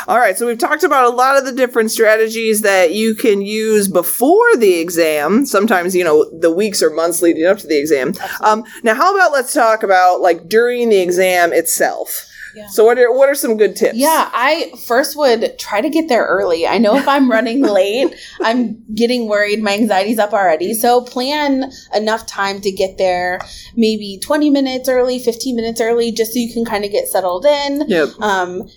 All 0.07 0.19
right. 0.19 0.37
So 0.37 0.45
we've 0.45 0.57
talked 0.57 0.83
about 0.83 1.05
a 1.05 1.15
lot 1.15 1.37
of 1.37 1.45
the 1.45 1.51
different 1.51 1.91
strategies 1.91 2.61
that 2.61 2.93
you 2.93 3.15
can 3.15 3.41
use 3.41 3.87
before 3.87 4.55
the 4.57 4.75
exam. 4.75 5.45
Sometimes, 5.45 5.95
you 5.95 6.03
know, 6.03 6.29
the 6.39 6.51
weeks 6.51 6.81
or 6.81 6.89
months 6.89 7.21
leading 7.21 7.45
up 7.45 7.57
to 7.59 7.67
the 7.67 7.77
exam. 7.77 8.13
Um, 8.41 8.63
now, 8.83 8.95
how 8.95 9.15
about 9.15 9.31
let's 9.31 9.53
talk 9.53 9.83
about 9.83 10.21
like 10.21 10.47
during 10.47 10.89
the 10.89 10.97
exam 10.97 11.53
itself. 11.53 12.27
Yeah. 12.55 12.67
So 12.67 12.85
what 12.85 12.97
are 12.97 13.11
what 13.11 13.27
are 13.27 13.35
some 13.35 13.57
good 13.57 13.75
tips? 13.75 13.97
Yeah, 13.97 14.29
I 14.33 14.71
first 14.87 15.17
would 15.17 15.59
try 15.59 15.81
to 15.81 15.89
get 15.89 16.07
there 16.07 16.25
early. 16.25 16.65
I 16.65 16.77
know 16.77 16.95
if 16.95 17.05
I'm 17.05 17.29
running 17.29 17.61
late, 17.79 18.15
I'm 18.39 18.81
getting 18.93 19.27
worried. 19.27 19.61
My 19.61 19.73
anxiety's 19.73 20.19
up 20.19 20.31
already. 20.31 20.73
So 20.73 21.01
plan 21.01 21.69
enough 21.93 22.25
time 22.25 22.61
to 22.61 22.71
get 22.71 22.97
there, 22.97 23.41
maybe 23.75 24.19
20 24.23 24.49
minutes 24.49 24.87
early, 24.87 25.19
15 25.19 25.53
minutes 25.53 25.81
early, 25.81 26.13
just 26.13 26.31
so 26.31 26.39
you 26.39 26.53
can 26.53 26.63
kind 26.63 26.85
of 26.85 26.91
get 26.91 27.09
settled 27.09 27.45
in. 27.45 27.89
Yep. 27.89 28.21
Um, 28.21 28.69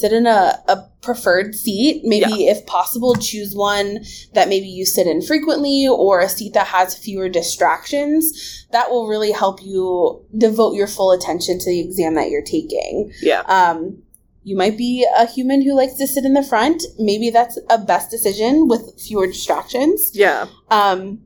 sit 0.00 0.12
in 0.12 0.26
a, 0.26 0.62
a 0.68 0.88
preferred 1.02 1.54
seat. 1.54 2.02
Maybe, 2.04 2.46
if 2.46 2.66
possible, 2.66 3.14
choose 3.14 3.54
one 3.54 4.04
that 4.34 4.48
maybe 4.48 4.66
you 4.66 4.84
sit 4.86 5.06
in 5.06 5.22
frequently 5.22 5.86
or 5.88 6.20
a 6.20 6.28
seat 6.28 6.54
that 6.54 6.68
has 6.68 6.96
fewer 6.96 7.28
distractions. 7.28 8.66
That 8.72 8.90
will 8.90 9.08
really 9.08 9.32
help 9.32 9.62
you 9.62 10.24
devote 10.36 10.74
your 10.74 10.86
full 10.86 11.12
attention 11.12 11.58
to 11.58 11.70
the 11.70 11.80
exam 11.80 12.14
that 12.14 12.30
you're 12.30 12.42
taking. 12.42 13.12
Yeah. 13.20 13.40
Um, 13.40 14.02
you 14.42 14.56
might 14.56 14.78
be 14.78 15.06
a 15.16 15.26
human 15.26 15.62
who 15.62 15.74
likes 15.74 15.94
to 15.94 16.06
sit 16.06 16.24
in 16.24 16.34
the 16.34 16.42
front. 16.42 16.82
Maybe 16.98 17.30
that's 17.30 17.58
a 17.68 17.78
best 17.78 18.10
decision 18.10 18.68
with 18.68 18.98
fewer 18.98 19.26
distractions. 19.26 20.10
Yeah. 20.14 20.46
Um, 20.70 21.20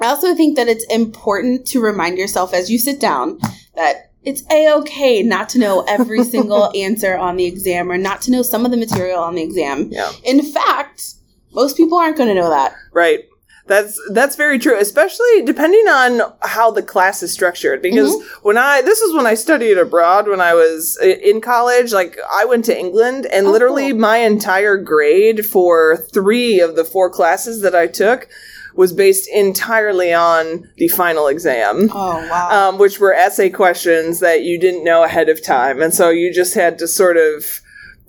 I 0.00 0.06
also 0.06 0.34
think 0.34 0.56
that 0.56 0.68
it's 0.68 0.84
important 0.86 1.66
to 1.68 1.80
remind 1.80 2.18
yourself 2.18 2.52
as 2.52 2.70
you 2.70 2.78
sit 2.78 3.00
down 3.00 3.38
that 3.76 4.03
it's 4.24 4.42
a 4.50 4.72
okay 4.74 5.22
not 5.22 5.48
to 5.50 5.58
know 5.58 5.84
every 5.88 6.24
single 6.34 6.70
answer 6.74 7.16
on 7.16 7.36
the 7.36 7.46
exam 7.46 7.90
or 7.90 7.98
not 7.98 8.22
to 8.22 8.30
know 8.30 8.42
some 8.42 8.64
of 8.64 8.70
the 8.70 8.76
material 8.76 9.22
on 9.22 9.34
the 9.34 9.42
exam. 9.42 9.88
Yeah. 9.90 10.10
In 10.24 10.42
fact, 10.42 11.14
most 11.52 11.76
people 11.76 11.98
aren't 11.98 12.16
going 12.16 12.28
to 12.28 12.34
know 12.34 12.50
that. 12.50 12.74
Right. 12.92 13.28
That's 13.66 13.98
that's 14.12 14.36
very 14.36 14.58
true, 14.58 14.78
especially 14.78 15.42
depending 15.42 15.88
on 15.88 16.20
how 16.42 16.70
the 16.70 16.82
class 16.82 17.22
is 17.22 17.32
structured. 17.32 17.80
Because 17.80 18.14
mm-hmm. 18.14 18.46
when 18.46 18.58
I 18.58 18.82
this 18.82 19.00
is 19.00 19.14
when 19.14 19.26
I 19.26 19.32
studied 19.32 19.78
abroad 19.78 20.28
when 20.28 20.42
I 20.42 20.52
was 20.52 20.98
in 21.02 21.40
college. 21.40 21.90
Like 21.92 22.18
I 22.30 22.44
went 22.44 22.66
to 22.66 22.78
England, 22.78 23.24
and 23.32 23.46
Oh, 23.46 23.50
literally 23.50 23.92
cool. 23.92 24.00
my 24.00 24.18
entire 24.18 24.76
grade 24.76 25.46
for 25.46 25.96
three 25.96 26.60
of 26.60 26.76
the 26.76 26.84
four 26.84 27.08
classes 27.08 27.62
that 27.62 27.74
I 27.74 27.86
took 27.86 28.28
was 28.76 28.92
based 28.92 29.28
entirely 29.32 30.12
on 30.12 30.68
the 30.76 30.88
final 30.88 31.28
exam. 31.28 31.90
Oh 31.92 32.28
wow! 32.28 32.68
Um, 32.70 32.78
which 32.78 32.98
were 32.98 33.14
essay 33.14 33.50
questions 33.50 34.20
that 34.20 34.42
you 34.42 34.58
didn't 34.58 34.84
know 34.84 35.04
ahead 35.04 35.28
of 35.28 35.42
time, 35.42 35.80
and 35.82 35.92
so 35.94 36.10
you 36.10 36.32
just 36.32 36.54
had 36.54 36.78
to 36.78 36.88
sort 36.88 37.16
of 37.16 37.60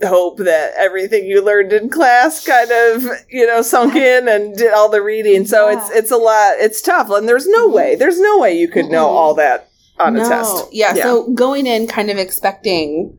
hope 0.04 0.38
that 0.40 0.74
everything 0.78 1.26
you 1.26 1.42
learned 1.42 1.72
in 1.72 1.90
class 1.90 2.46
kind 2.46 2.70
of 2.70 3.04
you 3.30 3.46
know 3.48 3.62
sunk 3.62 3.96
in 3.96 4.28
and 4.28 4.58
did 4.58 4.74
all 4.74 4.90
the 4.90 5.02
reading. 5.02 5.46
So 5.46 5.70
it's 5.70 5.90
Yeah. 5.90 5.98
it's 6.00 6.12
a 6.12 6.18
lot. 6.18 6.56
It's 6.60 6.82
tough, 6.82 7.10
and 7.10 7.28
there's 7.30 7.48
no 7.48 7.68
way. 7.68 7.96
There's 7.96 8.20
no 8.20 8.40
way 8.40 8.58
you 8.58 8.68
could 8.68 8.88
know 8.88 9.08
all 9.08 9.34
that 9.36 9.70
on 10.00 10.16
a 10.18 10.20
no, 10.20 10.28
test. 10.30 10.66
yeah, 10.74 10.94
So 10.96 11.32
going 11.34 11.66
in, 11.68 11.88
kind 11.88 12.10
of 12.10 12.18
expecting 12.18 13.18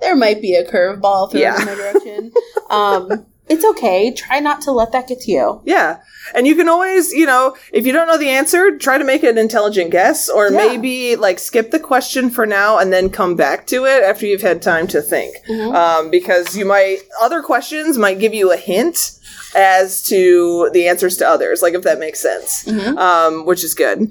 there 0.00 0.16
might 0.16 0.40
be 0.40 0.54
a 0.54 0.64
curveball 0.64 1.30
thrown 1.30 1.42
Yeah. 1.42 1.58
in 1.60 1.66
my 1.66 1.74
direction. 1.74 2.32
um, 2.70 3.26
it's 3.48 3.64
okay. 3.64 4.10
Try 4.12 4.40
not 4.40 4.60
to 4.62 4.72
let 4.72 4.92
that 4.92 5.08
get 5.08 5.20
to 5.20 5.30
you. 5.30 5.60
Yeah. 5.64 5.98
And 6.34 6.46
you 6.46 6.54
can 6.54 6.68
always, 6.68 7.12
you 7.12 7.26
know, 7.26 7.54
if 7.72 7.84
you 7.86 7.92
don't 7.92 8.06
know 8.06 8.16
the 8.16 8.30
answer, 8.30 8.78
try 8.78 8.96
to 8.96 9.04
make 9.04 9.22
an 9.22 9.36
intelligent 9.36 9.90
guess 9.90 10.28
or 10.30 10.44
Yeah. 10.50 10.56
maybe 10.56 11.16
like 11.16 11.38
skip 11.38 11.70
the 11.70 11.78
question 11.78 12.30
for 12.30 12.46
now 12.46 12.78
and 12.78 12.92
then 12.92 13.10
come 13.10 13.36
back 13.36 13.66
to 13.66 13.84
it 13.84 14.02
after 14.02 14.24
you've 14.24 14.40
had 14.40 14.62
time 14.62 14.86
to 14.88 15.02
think. 15.02 15.36
Mhm. 15.48 15.74
Um, 15.74 16.10
because 16.10 16.56
you 16.56 16.64
might, 16.64 17.00
other 17.20 17.42
questions 17.42 17.98
might 17.98 18.18
give 18.18 18.32
you 18.32 18.50
a 18.52 18.56
hint 18.56 19.10
as 19.54 20.02
to 20.04 20.70
the 20.72 20.88
answers 20.88 21.16
to 21.18 21.28
others, 21.28 21.60
like 21.62 21.74
if 21.74 21.82
that 21.82 21.98
makes 21.98 22.20
sense, 22.20 22.64
Mhm. 22.64 22.98
um, 22.98 23.44
which 23.44 23.62
is 23.62 23.74
good. 23.74 24.10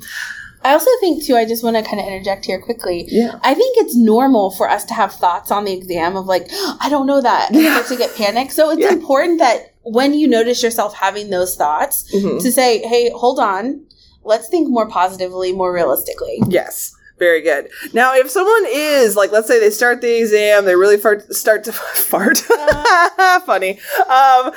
I 0.63 0.74
also 0.74 0.89
think 1.00 1.24
too. 1.24 1.36
I 1.36 1.46
just 1.46 1.63
want 1.63 1.75
to 1.75 1.84
kind 1.84 2.00
of 2.00 2.05
interject 2.08 2.46
here 2.46 2.60
quickly. 2.62 3.05
Yeah. 3.10 3.39
I 3.41 3.53
think 3.53 3.77
it's 3.77 3.96
normal 3.96 4.51
for 4.51 4.70
us 4.70 4.84
to 4.86 4.93
have 4.93 5.13
thoughts 5.13 5.51
on 5.51 5.65
the 5.65 5.74
exam 5.74 6.15
of 6.15 6.25
like, 6.25 6.48
I 6.79 6.88
don't 6.89 7.05
know 7.08 7.22
that, 7.22 7.50
and 7.51 7.62
Yeah. 7.62 7.82
to 7.88 7.96
get 7.96 8.15
panicked. 8.15 8.51
So 8.53 8.70
it's 8.72 8.82
Yeah. 8.82 8.91
important 8.93 9.39
that 9.39 9.74
when 9.84 10.13
you 10.13 10.27
notice 10.27 10.63
yourself 10.63 10.93
having 10.96 11.29
those 11.29 11.55
thoughts, 11.55 12.05
Mhm. 12.13 12.41
to 12.41 12.51
say, 12.51 12.79
"Hey, 12.79 13.10
hold 13.10 13.39
on, 13.39 13.82
let's 14.24 14.48
think 14.48 14.70
more 14.70 14.88
positively, 14.88 15.51
more 15.51 15.74
realistically." 15.74 16.41
Yes. 16.48 16.93
Very 17.20 17.41
good. 17.41 17.70
Now, 17.93 18.15
if 18.15 18.29
someone 18.32 18.65
is 18.67 19.15
like, 19.15 19.32
let's 19.32 19.48
say 19.48 19.60
they 19.60 19.70
start 19.70 20.01
the 20.01 20.17
exam, 20.20 20.65
they 20.65 20.75
really 20.75 20.98
fart, 20.98 21.34
start 21.34 21.63
to 21.65 21.72
fart. 22.12 22.39
Funny. 23.46 23.79
Um, 24.10 24.51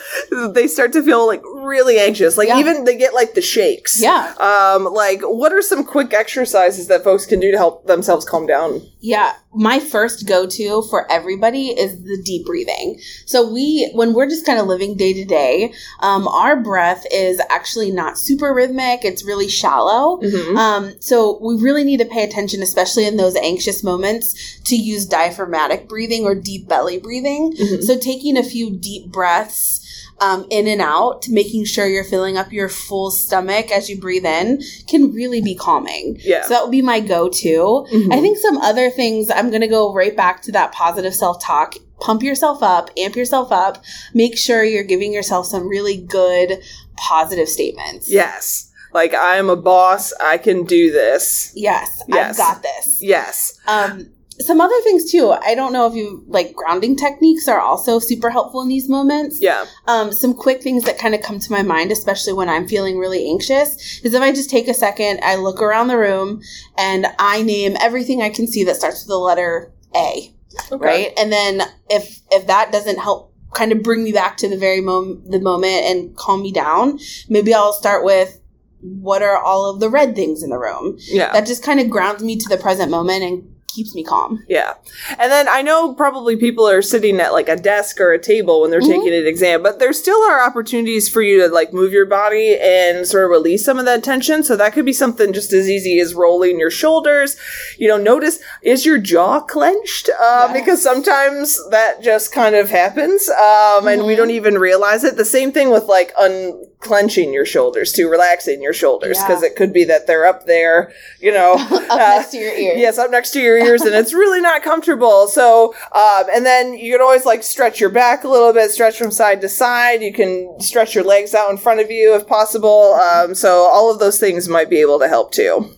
they 0.55 0.67
start 0.67 0.93
to 0.95 1.03
feel 1.03 1.27
like 1.27 1.43
really 1.67 1.99
anxious. 1.99 2.37
Like 2.39 2.49
Yeah. 2.49 2.59
even 2.61 2.85
they 2.85 2.97
get 2.97 3.13
like 3.15 3.35
the 3.35 3.43
shakes. 3.43 4.01
Yeah. 4.01 4.33
Um, 4.39 4.85
like 4.85 5.21
what 5.23 5.53
are 5.53 5.63
some 5.63 5.85
quick 5.85 6.15
exercises 6.15 6.89
that 6.89 7.05
folks 7.05 7.27
can 7.27 7.41
do 7.41 7.51
to 7.51 7.57
help 7.59 7.87
themselves 7.87 8.25
calm 8.25 8.47
down? 8.47 8.83
Yeah, 9.01 9.35
my 9.55 9.79
first 9.79 10.27
go 10.27 10.47
to 10.49 10.83
for 10.91 11.11
everybody 11.13 11.69
is 11.69 12.03
the 12.03 12.21
deep 12.25 12.45
breathing. 12.47 12.99
So 13.25 13.49
we, 13.53 13.89
when 13.95 14.15
we're 14.15 14.29
just 14.29 14.45
kind 14.45 14.59
of 14.59 14.67
living 14.67 14.97
day 14.97 15.13
to 15.13 15.25
day, 15.25 15.73
um, 16.01 16.27
our 16.27 16.57
breath 16.57 17.05
is 17.13 17.41
actually 17.49 17.93
not 17.93 18.19
super 18.19 18.53
rhythmic. 18.53 19.05
It's 19.05 19.25
really 19.25 19.47
shallow. 19.49 20.21
Mhm. 20.23 20.57
Um, 20.57 20.95
so 21.01 21.39
we 21.41 21.55
really 21.63 21.85
need 21.85 21.99
to 21.99 22.05
pay 22.05 22.25
attention, 22.25 22.63
especially 22.63 23.07
in 23.07 23.17
those 23.17 23.37
anxious 23.37 23.85
moments, 23.85 24.35
to 24.65 24.75
use 24.77 25.07
diaphragmatic 25.07 25.89
breathing 25.89 26.25
or 26.25 26.35
deep 26.35 26.67
belly 26.69 26.99
breathing. 26.99 27.53
Mhm. 27.53 27.85
So 27.85 27.97
taking 27.97 28.37
a 28.37 28.43
few 28.43 28.71
deep 28.71 29.13
breaths. 29.13 29.81
Um, 30.19 30.47
in 30.49 30.67
and 30.67 30.81
out, 30.81 31.29
making 31.29 31.67
sure 31.67 31.87
you're 31.87 32.03
filling 32.03 32.39
up 32.39 32.51
your 32.51 32.71
full 32.71 33.11
stomach 33.11 33.71
as 33.71 33.91
you 33.91 34.01
breathe 34.01 34.25
in 34.25 34.63
can 34.89 35.13
really 35.13 35.43
be 35.43 35.55
calming. 35.55 36.17
Yeah. 36.25 36.43
So 36.45 36.49
that 36.55 36.63
would 36.63 36.71
be 36.71 36.81
my 36.81 37.01
go 37.01 37.29
to. 37.29 37.87
Mhm. 37.93 38.13
I 38.15 38.21
think 38.23 38.39
some 38.39 38.57
other 38.57 38.89
things, 38.89 39.31
I'm 39.31 39.51
going 39.51 39.61
to 39.61 39.69
go 39.69 39.93
right 39.93 40.17
back 40.17 40.41
to 40.45 40.53
that 40.53 40.73
positive 40.73 41.15
self 41.15 41.43
talk. 41.45 41.75
Pump 42.01 42.23
yourself 42.23 42.63
up, 42.63 42.89
amp 42.97 43.15
yourself 43.15 43.53
up. 43.53 43.85
Make 44.15 44.39
sure 44.39 44.65
you're 44.65 44.85
giving 44.85 45.13
yourself 45.13 45.47
some 45.49 45.69
really 45.69 45.99
good 45.99 46.63
positive 46.97 47.49
statements. 47.49 48.11
Yes. 48.11 48.71
Like 48.95 49.15
I'm 49.15 49.51
a 49.51 49.57
boss. 49.57 50.15
I 50.19 50.39
can 50.39 50.65
do 50.65 50.91
this. 50.91 51.53
Yes, 51.55 52.03
Yes. 52.09 52.31
I've 52.31 52.37
got 52.39 52.63
this. 52.63 52.99
Yes. 53.03 53.53
Um, 53.67 54.09
some 54.41 54.61
other 54.61 54.75
things 54.83 55.11
too. 55.11 55.31
I 55.31 55.55
don't 55.55 55.73
know 55.73 55.87
if 55.87 55.95
you 55.95 56.25
like 56.27 56.55
grounding 56.55 56.97
techniques 56.97 57.49
are 57.49 57.61
also 57.61 57.99
super 57.99 58.31
helpful 58.31 58.61
in 58.63 58.69
these 58.69 58.89
moments. 58.89 59.41
Yeah. 59.41 59.65
Um, 59.87 60.13
some 60.13 60.35
quick 60.35 60.63
things 60.63 60.85
that 60.85 60.99
kind 60.99 61.15
of 61.15 61.23
come 61.23 61.39
to 61.39 61.53
my 61.53 61.63
mind, 61.63 61.91
especially 61.93 62.33
when 62.35 62.49
I'm 62.49 62.69
feeling 62.69 62.99
really 62.99 63.29
anxious, 63.29 64.01
is 64.05 64.15
if 64.15 64.23
I 64.23 64.33
just 64.33 64.51
take 64.51 64.69
a 64.69 64.75
second, 64.75 65.21
I 65.23 65.37
look 65.37 65.61
around 65.63 65.89
the 65.89 65.97
room, 65.99 66.43
and 66.77 67.07
I 67.19 67.43
name 67.43 67.77
everything 67.81 68.21
I 68.23 68.29
can 68.31 68.47
see 68.47 68.65
that 68.65 68.77
starts 68.77 69.03
with 69.03 69.09
the 69.09 69.19
letter 69.19 69.73
A. 69.95 70.33
Okay. 70.73 70.85
right 70.87 71.13
and 71.19 71.31
then 71.31 71.61
if 71.91 72.21
if 72.31 72.47
that 72.47 72.73
doesn't 72.73 72.99
help 72.99 73.35
kind 73.53 73.73
of 73.73 73.83
bring 73.83 74.03
me 74.03 74.11
back 74.11 74.39
to 74.39 74.49
the 74.49 74.57
very 74.57 74.81
moment 74.81 75.31
the 75.31 75.39
moment 75.41 75.85
and 75.85 76.17
calm 76.17 76.41
me 76.41 76.51
down 76.51 76.99
maybe 77.29 77.53
i'll 77.53 77.75
start 77.75 78.03
with 78.03 78.41
what 78.81 79.21
are 79.23 79.37
all 79.37 79.69
of 79.69 79.81
the 79.81 79.91
red 79.91 80.17
things 80.17 80.43
in 80.43 80.49
the 80.49 80.59
room 80.59 80.97
Yeah. 81.09 81.31
that 81.33 81.47
just 81.47 81.63
kind 81.63 81.79
of 81.79 81.91
grounds 81.91 82.23
me 82.23 82.37
to 82.39 82.49
the 82.49 82.57
present 82.57 82.91
moment 82.91 83.23
and 83.23 83.55
keeps 83.77 83.95
me 83.95 84.03
calm 84.03 84.43
Yeah. 84.49 84.75
And 85.19 85.31
then 85.31 85.47
I 85.49 85.61
know 85.63 85.93
probably 85.95 86.35
people 86.37 86.67
are 86.69 86.81
sitting 86.83 87.21
at 87.21 87.33
like 87.33 87.49
a 87.49 87.57
desk 87.57 88.01
or 88.01 88.13
a 88.13 88.19
table 88.19 88.63
when 88.63 88.71
they're 88.71 88.81
Mhm. 88.81 88.89
taking 88.97 89.15
an 89.15 89.27
exam, 89.27 89.63
but 89.63 89.79
there 89.79 89.93
still 89.93 90.21
are 90.23 90.43
opportunities 90.43 91.09
for 91.09 91.21
you 91.23 91.41
to 91.43 91.49
like 91.49 91.73
move 91.73 91.93
your 91.93 92.07
body 92.07 92.59
and 92.61 93.07
sort 93.07 93.25
of 93.25 93.31
release 93.31 93.65
some 93.65 93.79
of 93.79 93.85
that 93.85 94.03
tension. 94.03 94.43
So 94.43 94.57
that 94.57 94.73
could 94.73 94.87
be 94.87 94.93
something 94.95 95.33
just 95.35 95.53
as 95.53 95.69
easy 95.69 96.01
as 96.01 96.15
rolling 96.15 96.59
your 96.59 96.71
shoulders. 96.71 97.37
You 97.77 97.89
know, 97.89 97.99
notice 97.99 98.39
is 98.63 98.87
your 98.87 98.99
jaw 98.99 99.41
clenched? 99.41 100.09
Uh, 100.09 100.49
Yes. 100.49 100.53
Because 100.61 100.83
sometimes 100.83 101.59
that 101.71 102.01
just 102.03 102.33
kind 102.33 102.55
of 102.57 102.71
happens 102.71 103.29
um, 103.29 103.87
and 103.89 104.07
we 104.07 104.15
Mhm. 104.15 104.17
don't 104.17 104.31
even 104.31 104.59
realize 104.59 105.05
it. 105.05 105.17
The 105.17 105.25
same 105.25 105.53
thing 105.53 105.69
with 105.71 105.85
like 105.85 106.13
unclenching 106.19 107.33
your 107.33 107.45
shoulders 107.45 107.93
too, 107.93 108.09
relaxing 108.09 108.63
your 108.63 108.73
shoulders 108.73 109.19
Yeah. 109.19 109.27
because 109.29 109.43
it 109.43 109.57
could 109.57 109.73
be 109.73 109.85
that 109.85 110.07
they're 110.07 110.27
up 110.27 110.47
there, 110.47 110.93
you 111.21 111.33
know. 111.33 111.55
up 111.71 111.91
uh, 111.91 111.97
next 111.97 112.31
to 112.31 112.39
your 112.39 112.53
ear 112.53 112.75
Yes, 112.77 112.99
up 112.99 113.11
next 113.11 113.31
to 113.33 113.41
your 113.41 113.59
and 113.75 113.95
it's 113.95 114.13
really 114.13 114.41
not 114.41 114.63
comfortable. 114.63 115.29
So, 115.29 115.75
um, 115.93 116.25
and 116.33 116.45
then 116.47 116.75
you 116.75 116.93
can 116.93 117.01
always 117.01 117.25
like 117.25 117.43
stretch 117.43 117.81
your 117.81 117.91
back 117.91 118.25
a 118.25 118.29
little 118.29 118.53
bit, 118.53 118.71
stretch 118.71 118.97
from 118.99 119.11
side 119.11 119.41
to 119.43 119.49
side. 119.49 120.03
You 120.03 120.13
can 120.13 120.61
stretch 120.61 120.95
your 120.95 121.05
legs 121.05 121.35
out 121.35 121.51
in 121.51 121.59
front 121.59 121.81
of 121.81 121.91
you 121.91 122.15
if 122.15 122.27
possible. 122.27 122.95
Um, 122.95 123.35
so 123.35 123.69
all 123.73 123.91
of 123.93 123.99
those 123.99 124.19
things 124.21 124.49
might 124.49 124.71
be 124.71 124.81
able 124.81 124.99
to 125.01 125.09
help 125.09 125.33
too. 125.33 125.71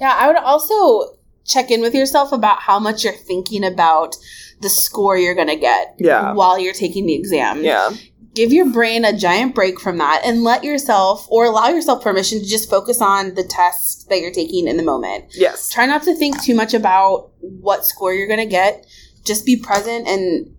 Yeah, 0.00 0.14
I 0.18 0.26
would 0.28 0.36
also 0.36 1.16
check 1.44 1.70
in 1.70 1.80
with 1.80 1.94
yourself 1.94 2.32
about 2.32 2.60
how 2.60 2.78
much 2.78 3.04
you're 3.04 3.12
thinking 3.12 3.64
about 3.64 4.16
the 4.60 4.68
score 4.68 5.16
you're 5.16 5.34
going 5.34 5.48
to 5.48 5.56
get 5.56 5.94
Yeah. 5.98 6.32
while 6.32 6.58
you're 6.58 6.72
taking 6.74 7.06
the 7.06 7.14
exam. 7.14 7.62
Yeah. 7.62 7.90
Give 8.36 8.52
your 8.52 8.70
brain 8.70 9.06
a 9.06 9.16
giant 9.16 9.54
break 9.54 9.80
from 9.80 9.96
that 9.96 10.20
and 10.24 10.44
let 10.44 10.62
yourself 10.62 11.26
or 11.30 11.46
allow 11.46 11.68
yourself 11.68 12.04
permission 12.04 12.38
to 12.38 12.46
just 12.46 12.68
focus 12.70 13.00
on 13.00 13.34
the 13.34 13.42
test 13.42 14.10
that 14.10 14.20
you're 14.20 14.30
taking 14.30 14.68
in 14.68 14.76
the 14.76 14.82
moment. 14.82 15.24
Yes. 15.34 15.70
Try 15.70 15.86
not 15.86 16.02
to 16.04 16.14
think 16.14 16.42
too 16.42 16.54
much 16.54 16.74
about 16.74 17.30
what 17.40 17.86
score 17.86 18.12
you're 18.12 18.28
going 18.28 18.38
to 18.38 18.46
get. 18.46 18.86
Just 19.24 19.46
be 19.46 19.56
present 19.56 20.06
and 20.06 20.55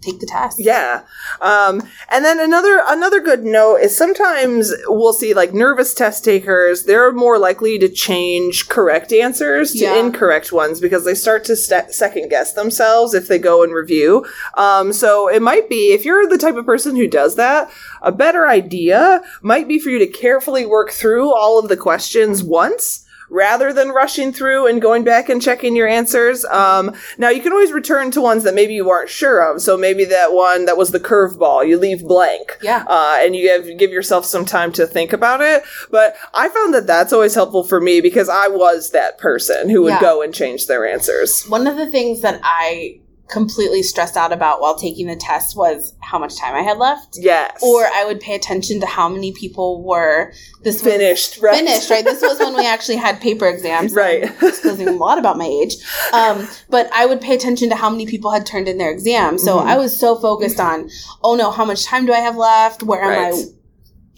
take 0.00 0.18
the 0.20 0.26
test. 0.26 0.58
Yeah. 0.58 1.02
Um, 1.40 1.82
and 2.10 2.24
then 2.24 2.40
another 2.40 2.82
another 2.86 3.20
good 3.20 3.44
note 3.44 3.76
is 3.76 3.96
sometimes 3.96 4.72
we'll 4.86 5.12
see 5.12 5.34
like 5.34 5.52
nervous 5.52 5.94
test 5.94 6.24
takers, 6.24 6.84
they're 6.84 7.12
more 7.12 7.38
likely 7.38 7.78
to 7.78 7.88
change 7.88 8.68
correct 8.68 9.12
answers 9.12 9.72
to 9.72 9.78
Yeah. 9.78 9.96
incorrect 9.96 10.52
ones 10.52 10.80
because 10.80 11.04
they 11.04 11.14
start 11.14 11.44
to 11.44 11.56
st- 11.56 11.92
second 11.92 12.28
guess 12.30 12.52
themselves 12.54 13.14
if 13.14 13.28
they 13.28 13.38
go 13.38 13.62
and 13.62 13.72
review. 13.74 14.24
Um, 14.54 14.92
so 14.92 15.28
it 15.28 15.42
might 15.42 15.68
be 15.68 15.92
if 15.92 16.04
you're 16.04 16.26
the 16.26 16.38
type 16.38 16.56
of 16.56 16.66
person 16.66 16.96
who 16.96 17.06
does 17.06 17.36
that, 17.36 17.70
a 18.02 18.12
better 18.12 18.46
idea 18.48 19.22
might 19.42 19.68
be 19.68 19.78
for 19.78 19.90
you 19.90 19.98
to 19.98 20.06
carefully 20.06 20.64
work 20.66 20.90
through 20.90 21.32
all 21.32 21.58
of 21.58 21.68
the 21.68 21.76
questions 21.76 22.42
once 22.42 23.04
rather 23.30 23.72
than 23.72 23.90
rushing 23.90 24.32
through 24.32 24.66
and 24.66 24.82
going 24.82 25.04
back 25.04 25.28
and 25.28 25.40
checking 25.40 25.74
your 25.76 25.88
answers. 25.88 26.44
Um, 26.46 26.94
now 27.16 27.28
you 27.30 27.40
can 27.40 27.52
always 27.52 27.72
return 27.72 28.10
to 28.10 28.20
ones 28.20 28.42
that 28.44 28.54
maybe 28.54 28.74
you 28.74 28.84
weren't 28.84 29.08
sure 29.08 29.40
of. 29.40 29.62
So 29.62 29.76
maybe 29.76 30.04
that 30.06 30.32
one 30.32 30.64
that 30.66 30.76
was 30.76 30.90
the 30.90 31.00
curveball, 31.00 31.66
you 31.66 31.78
leave 31.78 32.02
blank. 32.06 32.58
Yeah. 32.62 32.84
Uh, 32.86 33.18
and 33.20 33.34
you 33.36 33.42
give, 33.42 33.78
give 33.78 33.90
yourself 33.90 34.24
some 34.26 34.44
time 34.44 34.72
to 34.72 34.86
think 34.86 35.12
about 35.12 35.40
it. 35.40 35.62
But 35.90 36.16
I 36.34 36.48
found 36.48 36.74
that 36.74 36.86
that's 36.86 37.12
always 37.12 37.34
helpful 37.34 37.62
for 37.62 37.80
me 37.80 38.00
because 38.00 38.28
I 38.28 38.48
was 38.48 38.90
that 38.90 39.18
person 39.18 39.70
who 39.70 39.82
would 39.82 39.90
Yeah. 39.90 40.00
go 40.00 40.22
and 40.22 40.34
change 40.34 40.66
their 40.66 40.86
answers. 40.86 41.44
One 41.44 41.66
of 41.66 41.76
the 41.76 41.86
things 41.86 42.20
that 42.22 42.40
I 42.42 43.00
completely 43.30 43.82
stressed 43.82 44.16
out 44.16 44.32
about 44.32 44.60
while 44.60 44.74
taking 44.76 45.06
the 45.06 45.16
test 45.16 45.56
was 45.56 45.94
how 46.00 46.18
much 46.18 46.36
time 46.36 46.54
I 46.54 46.62
had 46.62 46.78
left. 46.78 47.16
Yes. 47.18 47.58
Or 47.62 47.84
I 47.86 48.04
would 48.04 48.20
pay 48.20 48.34
attention 48.34 48.80
to 48.80 48.86
how 48.86 49.08
many 49.08 49.32
people 49.32 49.82
were 49.82 50.32
this 50.62 50.82
was 50.82 50.92
finished, 50.92 51.38
right? 51.40 51.54
finished, 51.54 51.88
right? 51.90 52.04
This 52.04 52.20
was 52.20 52.38
when 52.38 52.54
we 52.56 52.66
actually 52.66 52.96
had 52.96 53.20
paper 53.20 53.46
exams. 53.46 53.94
Right. 53.94 54.22
Disclosing 54.40 54.88
a 54.88 54.92
lot 54.92 55.18
about 55.18 55.38
my 55.38 55.46
age. 55.46 55.76
Um, 56.12 56.46
but 56.68 56.90
I 56.92 57.06
would 57.06 57.20
pay 57.20 57.34
attention 57.34 57.68
to 57.70 57.76
how 57.76 57.88
many 57.88 58.06
people 58.06 58.30
had 58.30 58.44
turned 58.44 58.68
in 58.68 58.78
their 58.78 58.90
exam. 58.90 59.38
So 59.38 59.58
Mhm. 59.58 59.66
I 59.66 59.76
was 59.76 59.98
so 59.98 60.16
focused 60.16 60.60
on, 60.60 60.90
oh 61.22 61.34
no, 61.34 61.50
how 61.50 61.64
much 61.64 61.84
time 61.84 62.06
do 62.06 62.12
I 62.12 62.18
have 62.20 62.36
left? 62.36 62.82
Where 62.82 63.02
am 63.02 63.34
I? 63.34 63.42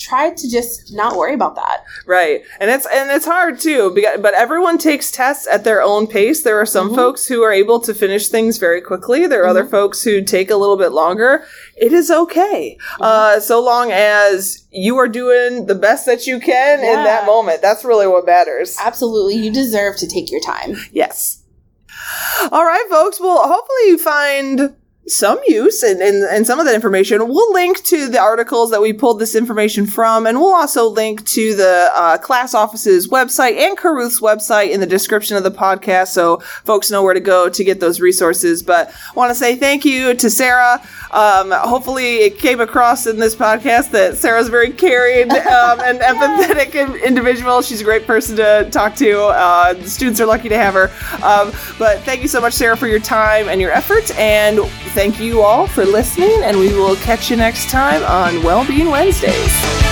Tried 0.02 0.36
to 0.38 0.50
just 0.50 0.92
not 0.92 1.16
worry 1.16 1.34
about 1.34 1.54
that. 1.54 1.84
Right. 2.06 2.42
And 2.60 2.70
it's 2.70 2.86
and 2.86 3.10
it's 3.10 3.24
hard 3.26 3.60
too, 3.60 3.92
because, 3.94 4.18
but 4.20 4.34
everyone 4.34 4.78
takes 4.78 5.10
tests 5.10 5.46
at 5.46 5.64
their 5.64 5.80
own 5.82 6.06
pace. 6.06 6.42
There 6.42 6.58
are 6.60 6.66
some 6.66 6.90
Mhm. 6.90 6.96
folks 6.96 7.26
who 7.26 7.42
are 7.42 7.52
able 7.52 7.78
to 7.80 7.94
finish 7.94 8.28
things 8.28 8.58
very 8.58 8.80
quickly. 8.80 9.26
There 9.26 9.42
are 9.42 9.46
other 9.46 9.64
Mhm. 9.64 9.70
folks 9.70 10.02
who 10.02 10.22
take 10.22 10.50
a 10.50 10.56
little 10.56 10.76
bit 10.76 10.92
longer. 10.92 11.44
It 11.76 11.92
is 11.92 12.10
okay. 12.10 12.76
Uh, 13.00 13.38
so 13.40 13.60
long 13.60 13.92
as 13.92 14.64
you 14.70 14.96
are 14.98 15.08
doing 15.08 15.66
the 15.66 15.74
best 15.74 16.04
that 16.06 16.26
you 16.26 16.40
can 16.40 16.80
in 16.80 17.04
that 17.04 17.26
moment. 17.26 17.62
That's 17.62 17.84
really 17.84 18.06
what 18.06 18.26
matters. 18.26 18.76
Absolutely. 18.82 19.34
You 19.36 19.52
deserve 19.52 19.96
to 19.98 20.06
take 20.08 20.30
your 20.30 20.40
time. 20.40 20.76
Yes. 20.92 21.38
All 22.50 22.64
right, 22.64 22.84
folks. 22.90 23.20
Well, 23.20 23.42
hopefully 23.46 23.88
you 23.88 23.98
find 23.98 24.74
some 25.06 25.40
use 25.48 25.82
and, 25.82 26.00
in, 26.00 26.26
in 26.32 26.44
some 26.44 26.60
of 26.60 26.66
that 26.66 26.74
information. 26.74 27.26
We'll 27.28 27.52
link 27.52 27.82
to 27.84 28.08
the 28.08 28.20
articles 28.20 28.70
that 28.70 28.80
we 28.80 28.92
pulled 28.92 29.18
this 29.18 29.34
information 29.34 29.84
from, 29.84 30.26
and 30.26 30.38
we'll 30.38 30.54
also 30.54 30.88
link 30.88 31.26
to 31.30 31.54
the 31.54 31.90
uh, 31.92 32.18
class 32.18 32.54
office's 32.54 33.08
website 33.08 33.56
and 33.56 33.76
Carruth's 33.76 34.20
website 34.20 34.70
in 34.70 34.80
the 34.80 34.86
description 34.86 35.36
of 35.36 35.42
the 35.42 35.50
podcast 35.50 36.08
so 36.08 36.38
folks 36.64 36.90
know 36.90 37.02
where 37.02 37.14
to 37.14 37.20
go 37.20 37.48
to 37.48 37.64
get 37.64 37.80
those 37.80 38.00
resources. 38.00 38.62
But 38.62 38.88
I 38.90 39.12
want 39.14 39.30
to 39.30 39.34
say 39.34 39.56
thank 39.56 39.84
you 39.84 40.14
to 40.14 40.30
Sarah. 40.30 40.80
Um, 41.10 41.50
hopefully, 41.50 42.18
it 42.18 42.38
came 42.38 42.60
across 42.60 43.06
in 43.06 43.18
this 43.18 43.34
podcast 43.34 43.90
that 43.90 44.16
Sarah's 44.16 44.48
a 44.48 44.50
very 44.50 44.70
caring 44.70 45.30
um, 45.32 45.80
and 45.80 45.98
empathetic 46.00 47.02
individual. 47.04 47.60
She's 47.62 47.80
a 47.80 47.84
great 47.84 48.06
person 48.06 48.36
to 48.36 48.68
talk 48.70 48.94
to. 48.96 49.20
Uh, 49.24 49.74
the 49.74 49.90
students 49.90 50.20
are 50.20 50.26
lucky 50.26 50.48
to 50.48 50.56
have 50.56 50.74
her. 50.74 50.90
Um, 51.24 51.50
but 51.78 52.00
thank 52.00 52.22
you 52.22 52.28
so 52.28 52.40
much, 52.40 52.54
Sarah, 52.54 52.76
for 52.76 52.86
your 52.86 53.00
time 53.00 53.48
and 53.48 53.60
your 53.60 53.72
efforts. 53.72 54.12
And 54.12 54.60
thank 54.92 55.18
you 55.20 55.42
all 55.42 55.66
for 55.66 55.84
listening. 55.84 56.42
And 56.42 56.58
we 56.58 56.72
will 56.74 56.96
catch 56.96 57.30
you 57.30 57.36
next 57.36 57.70
time 57.70 58.02
on 58.04 58.42
Wellbeing 58.42 58.90
Wednesdays. 58.90 59.91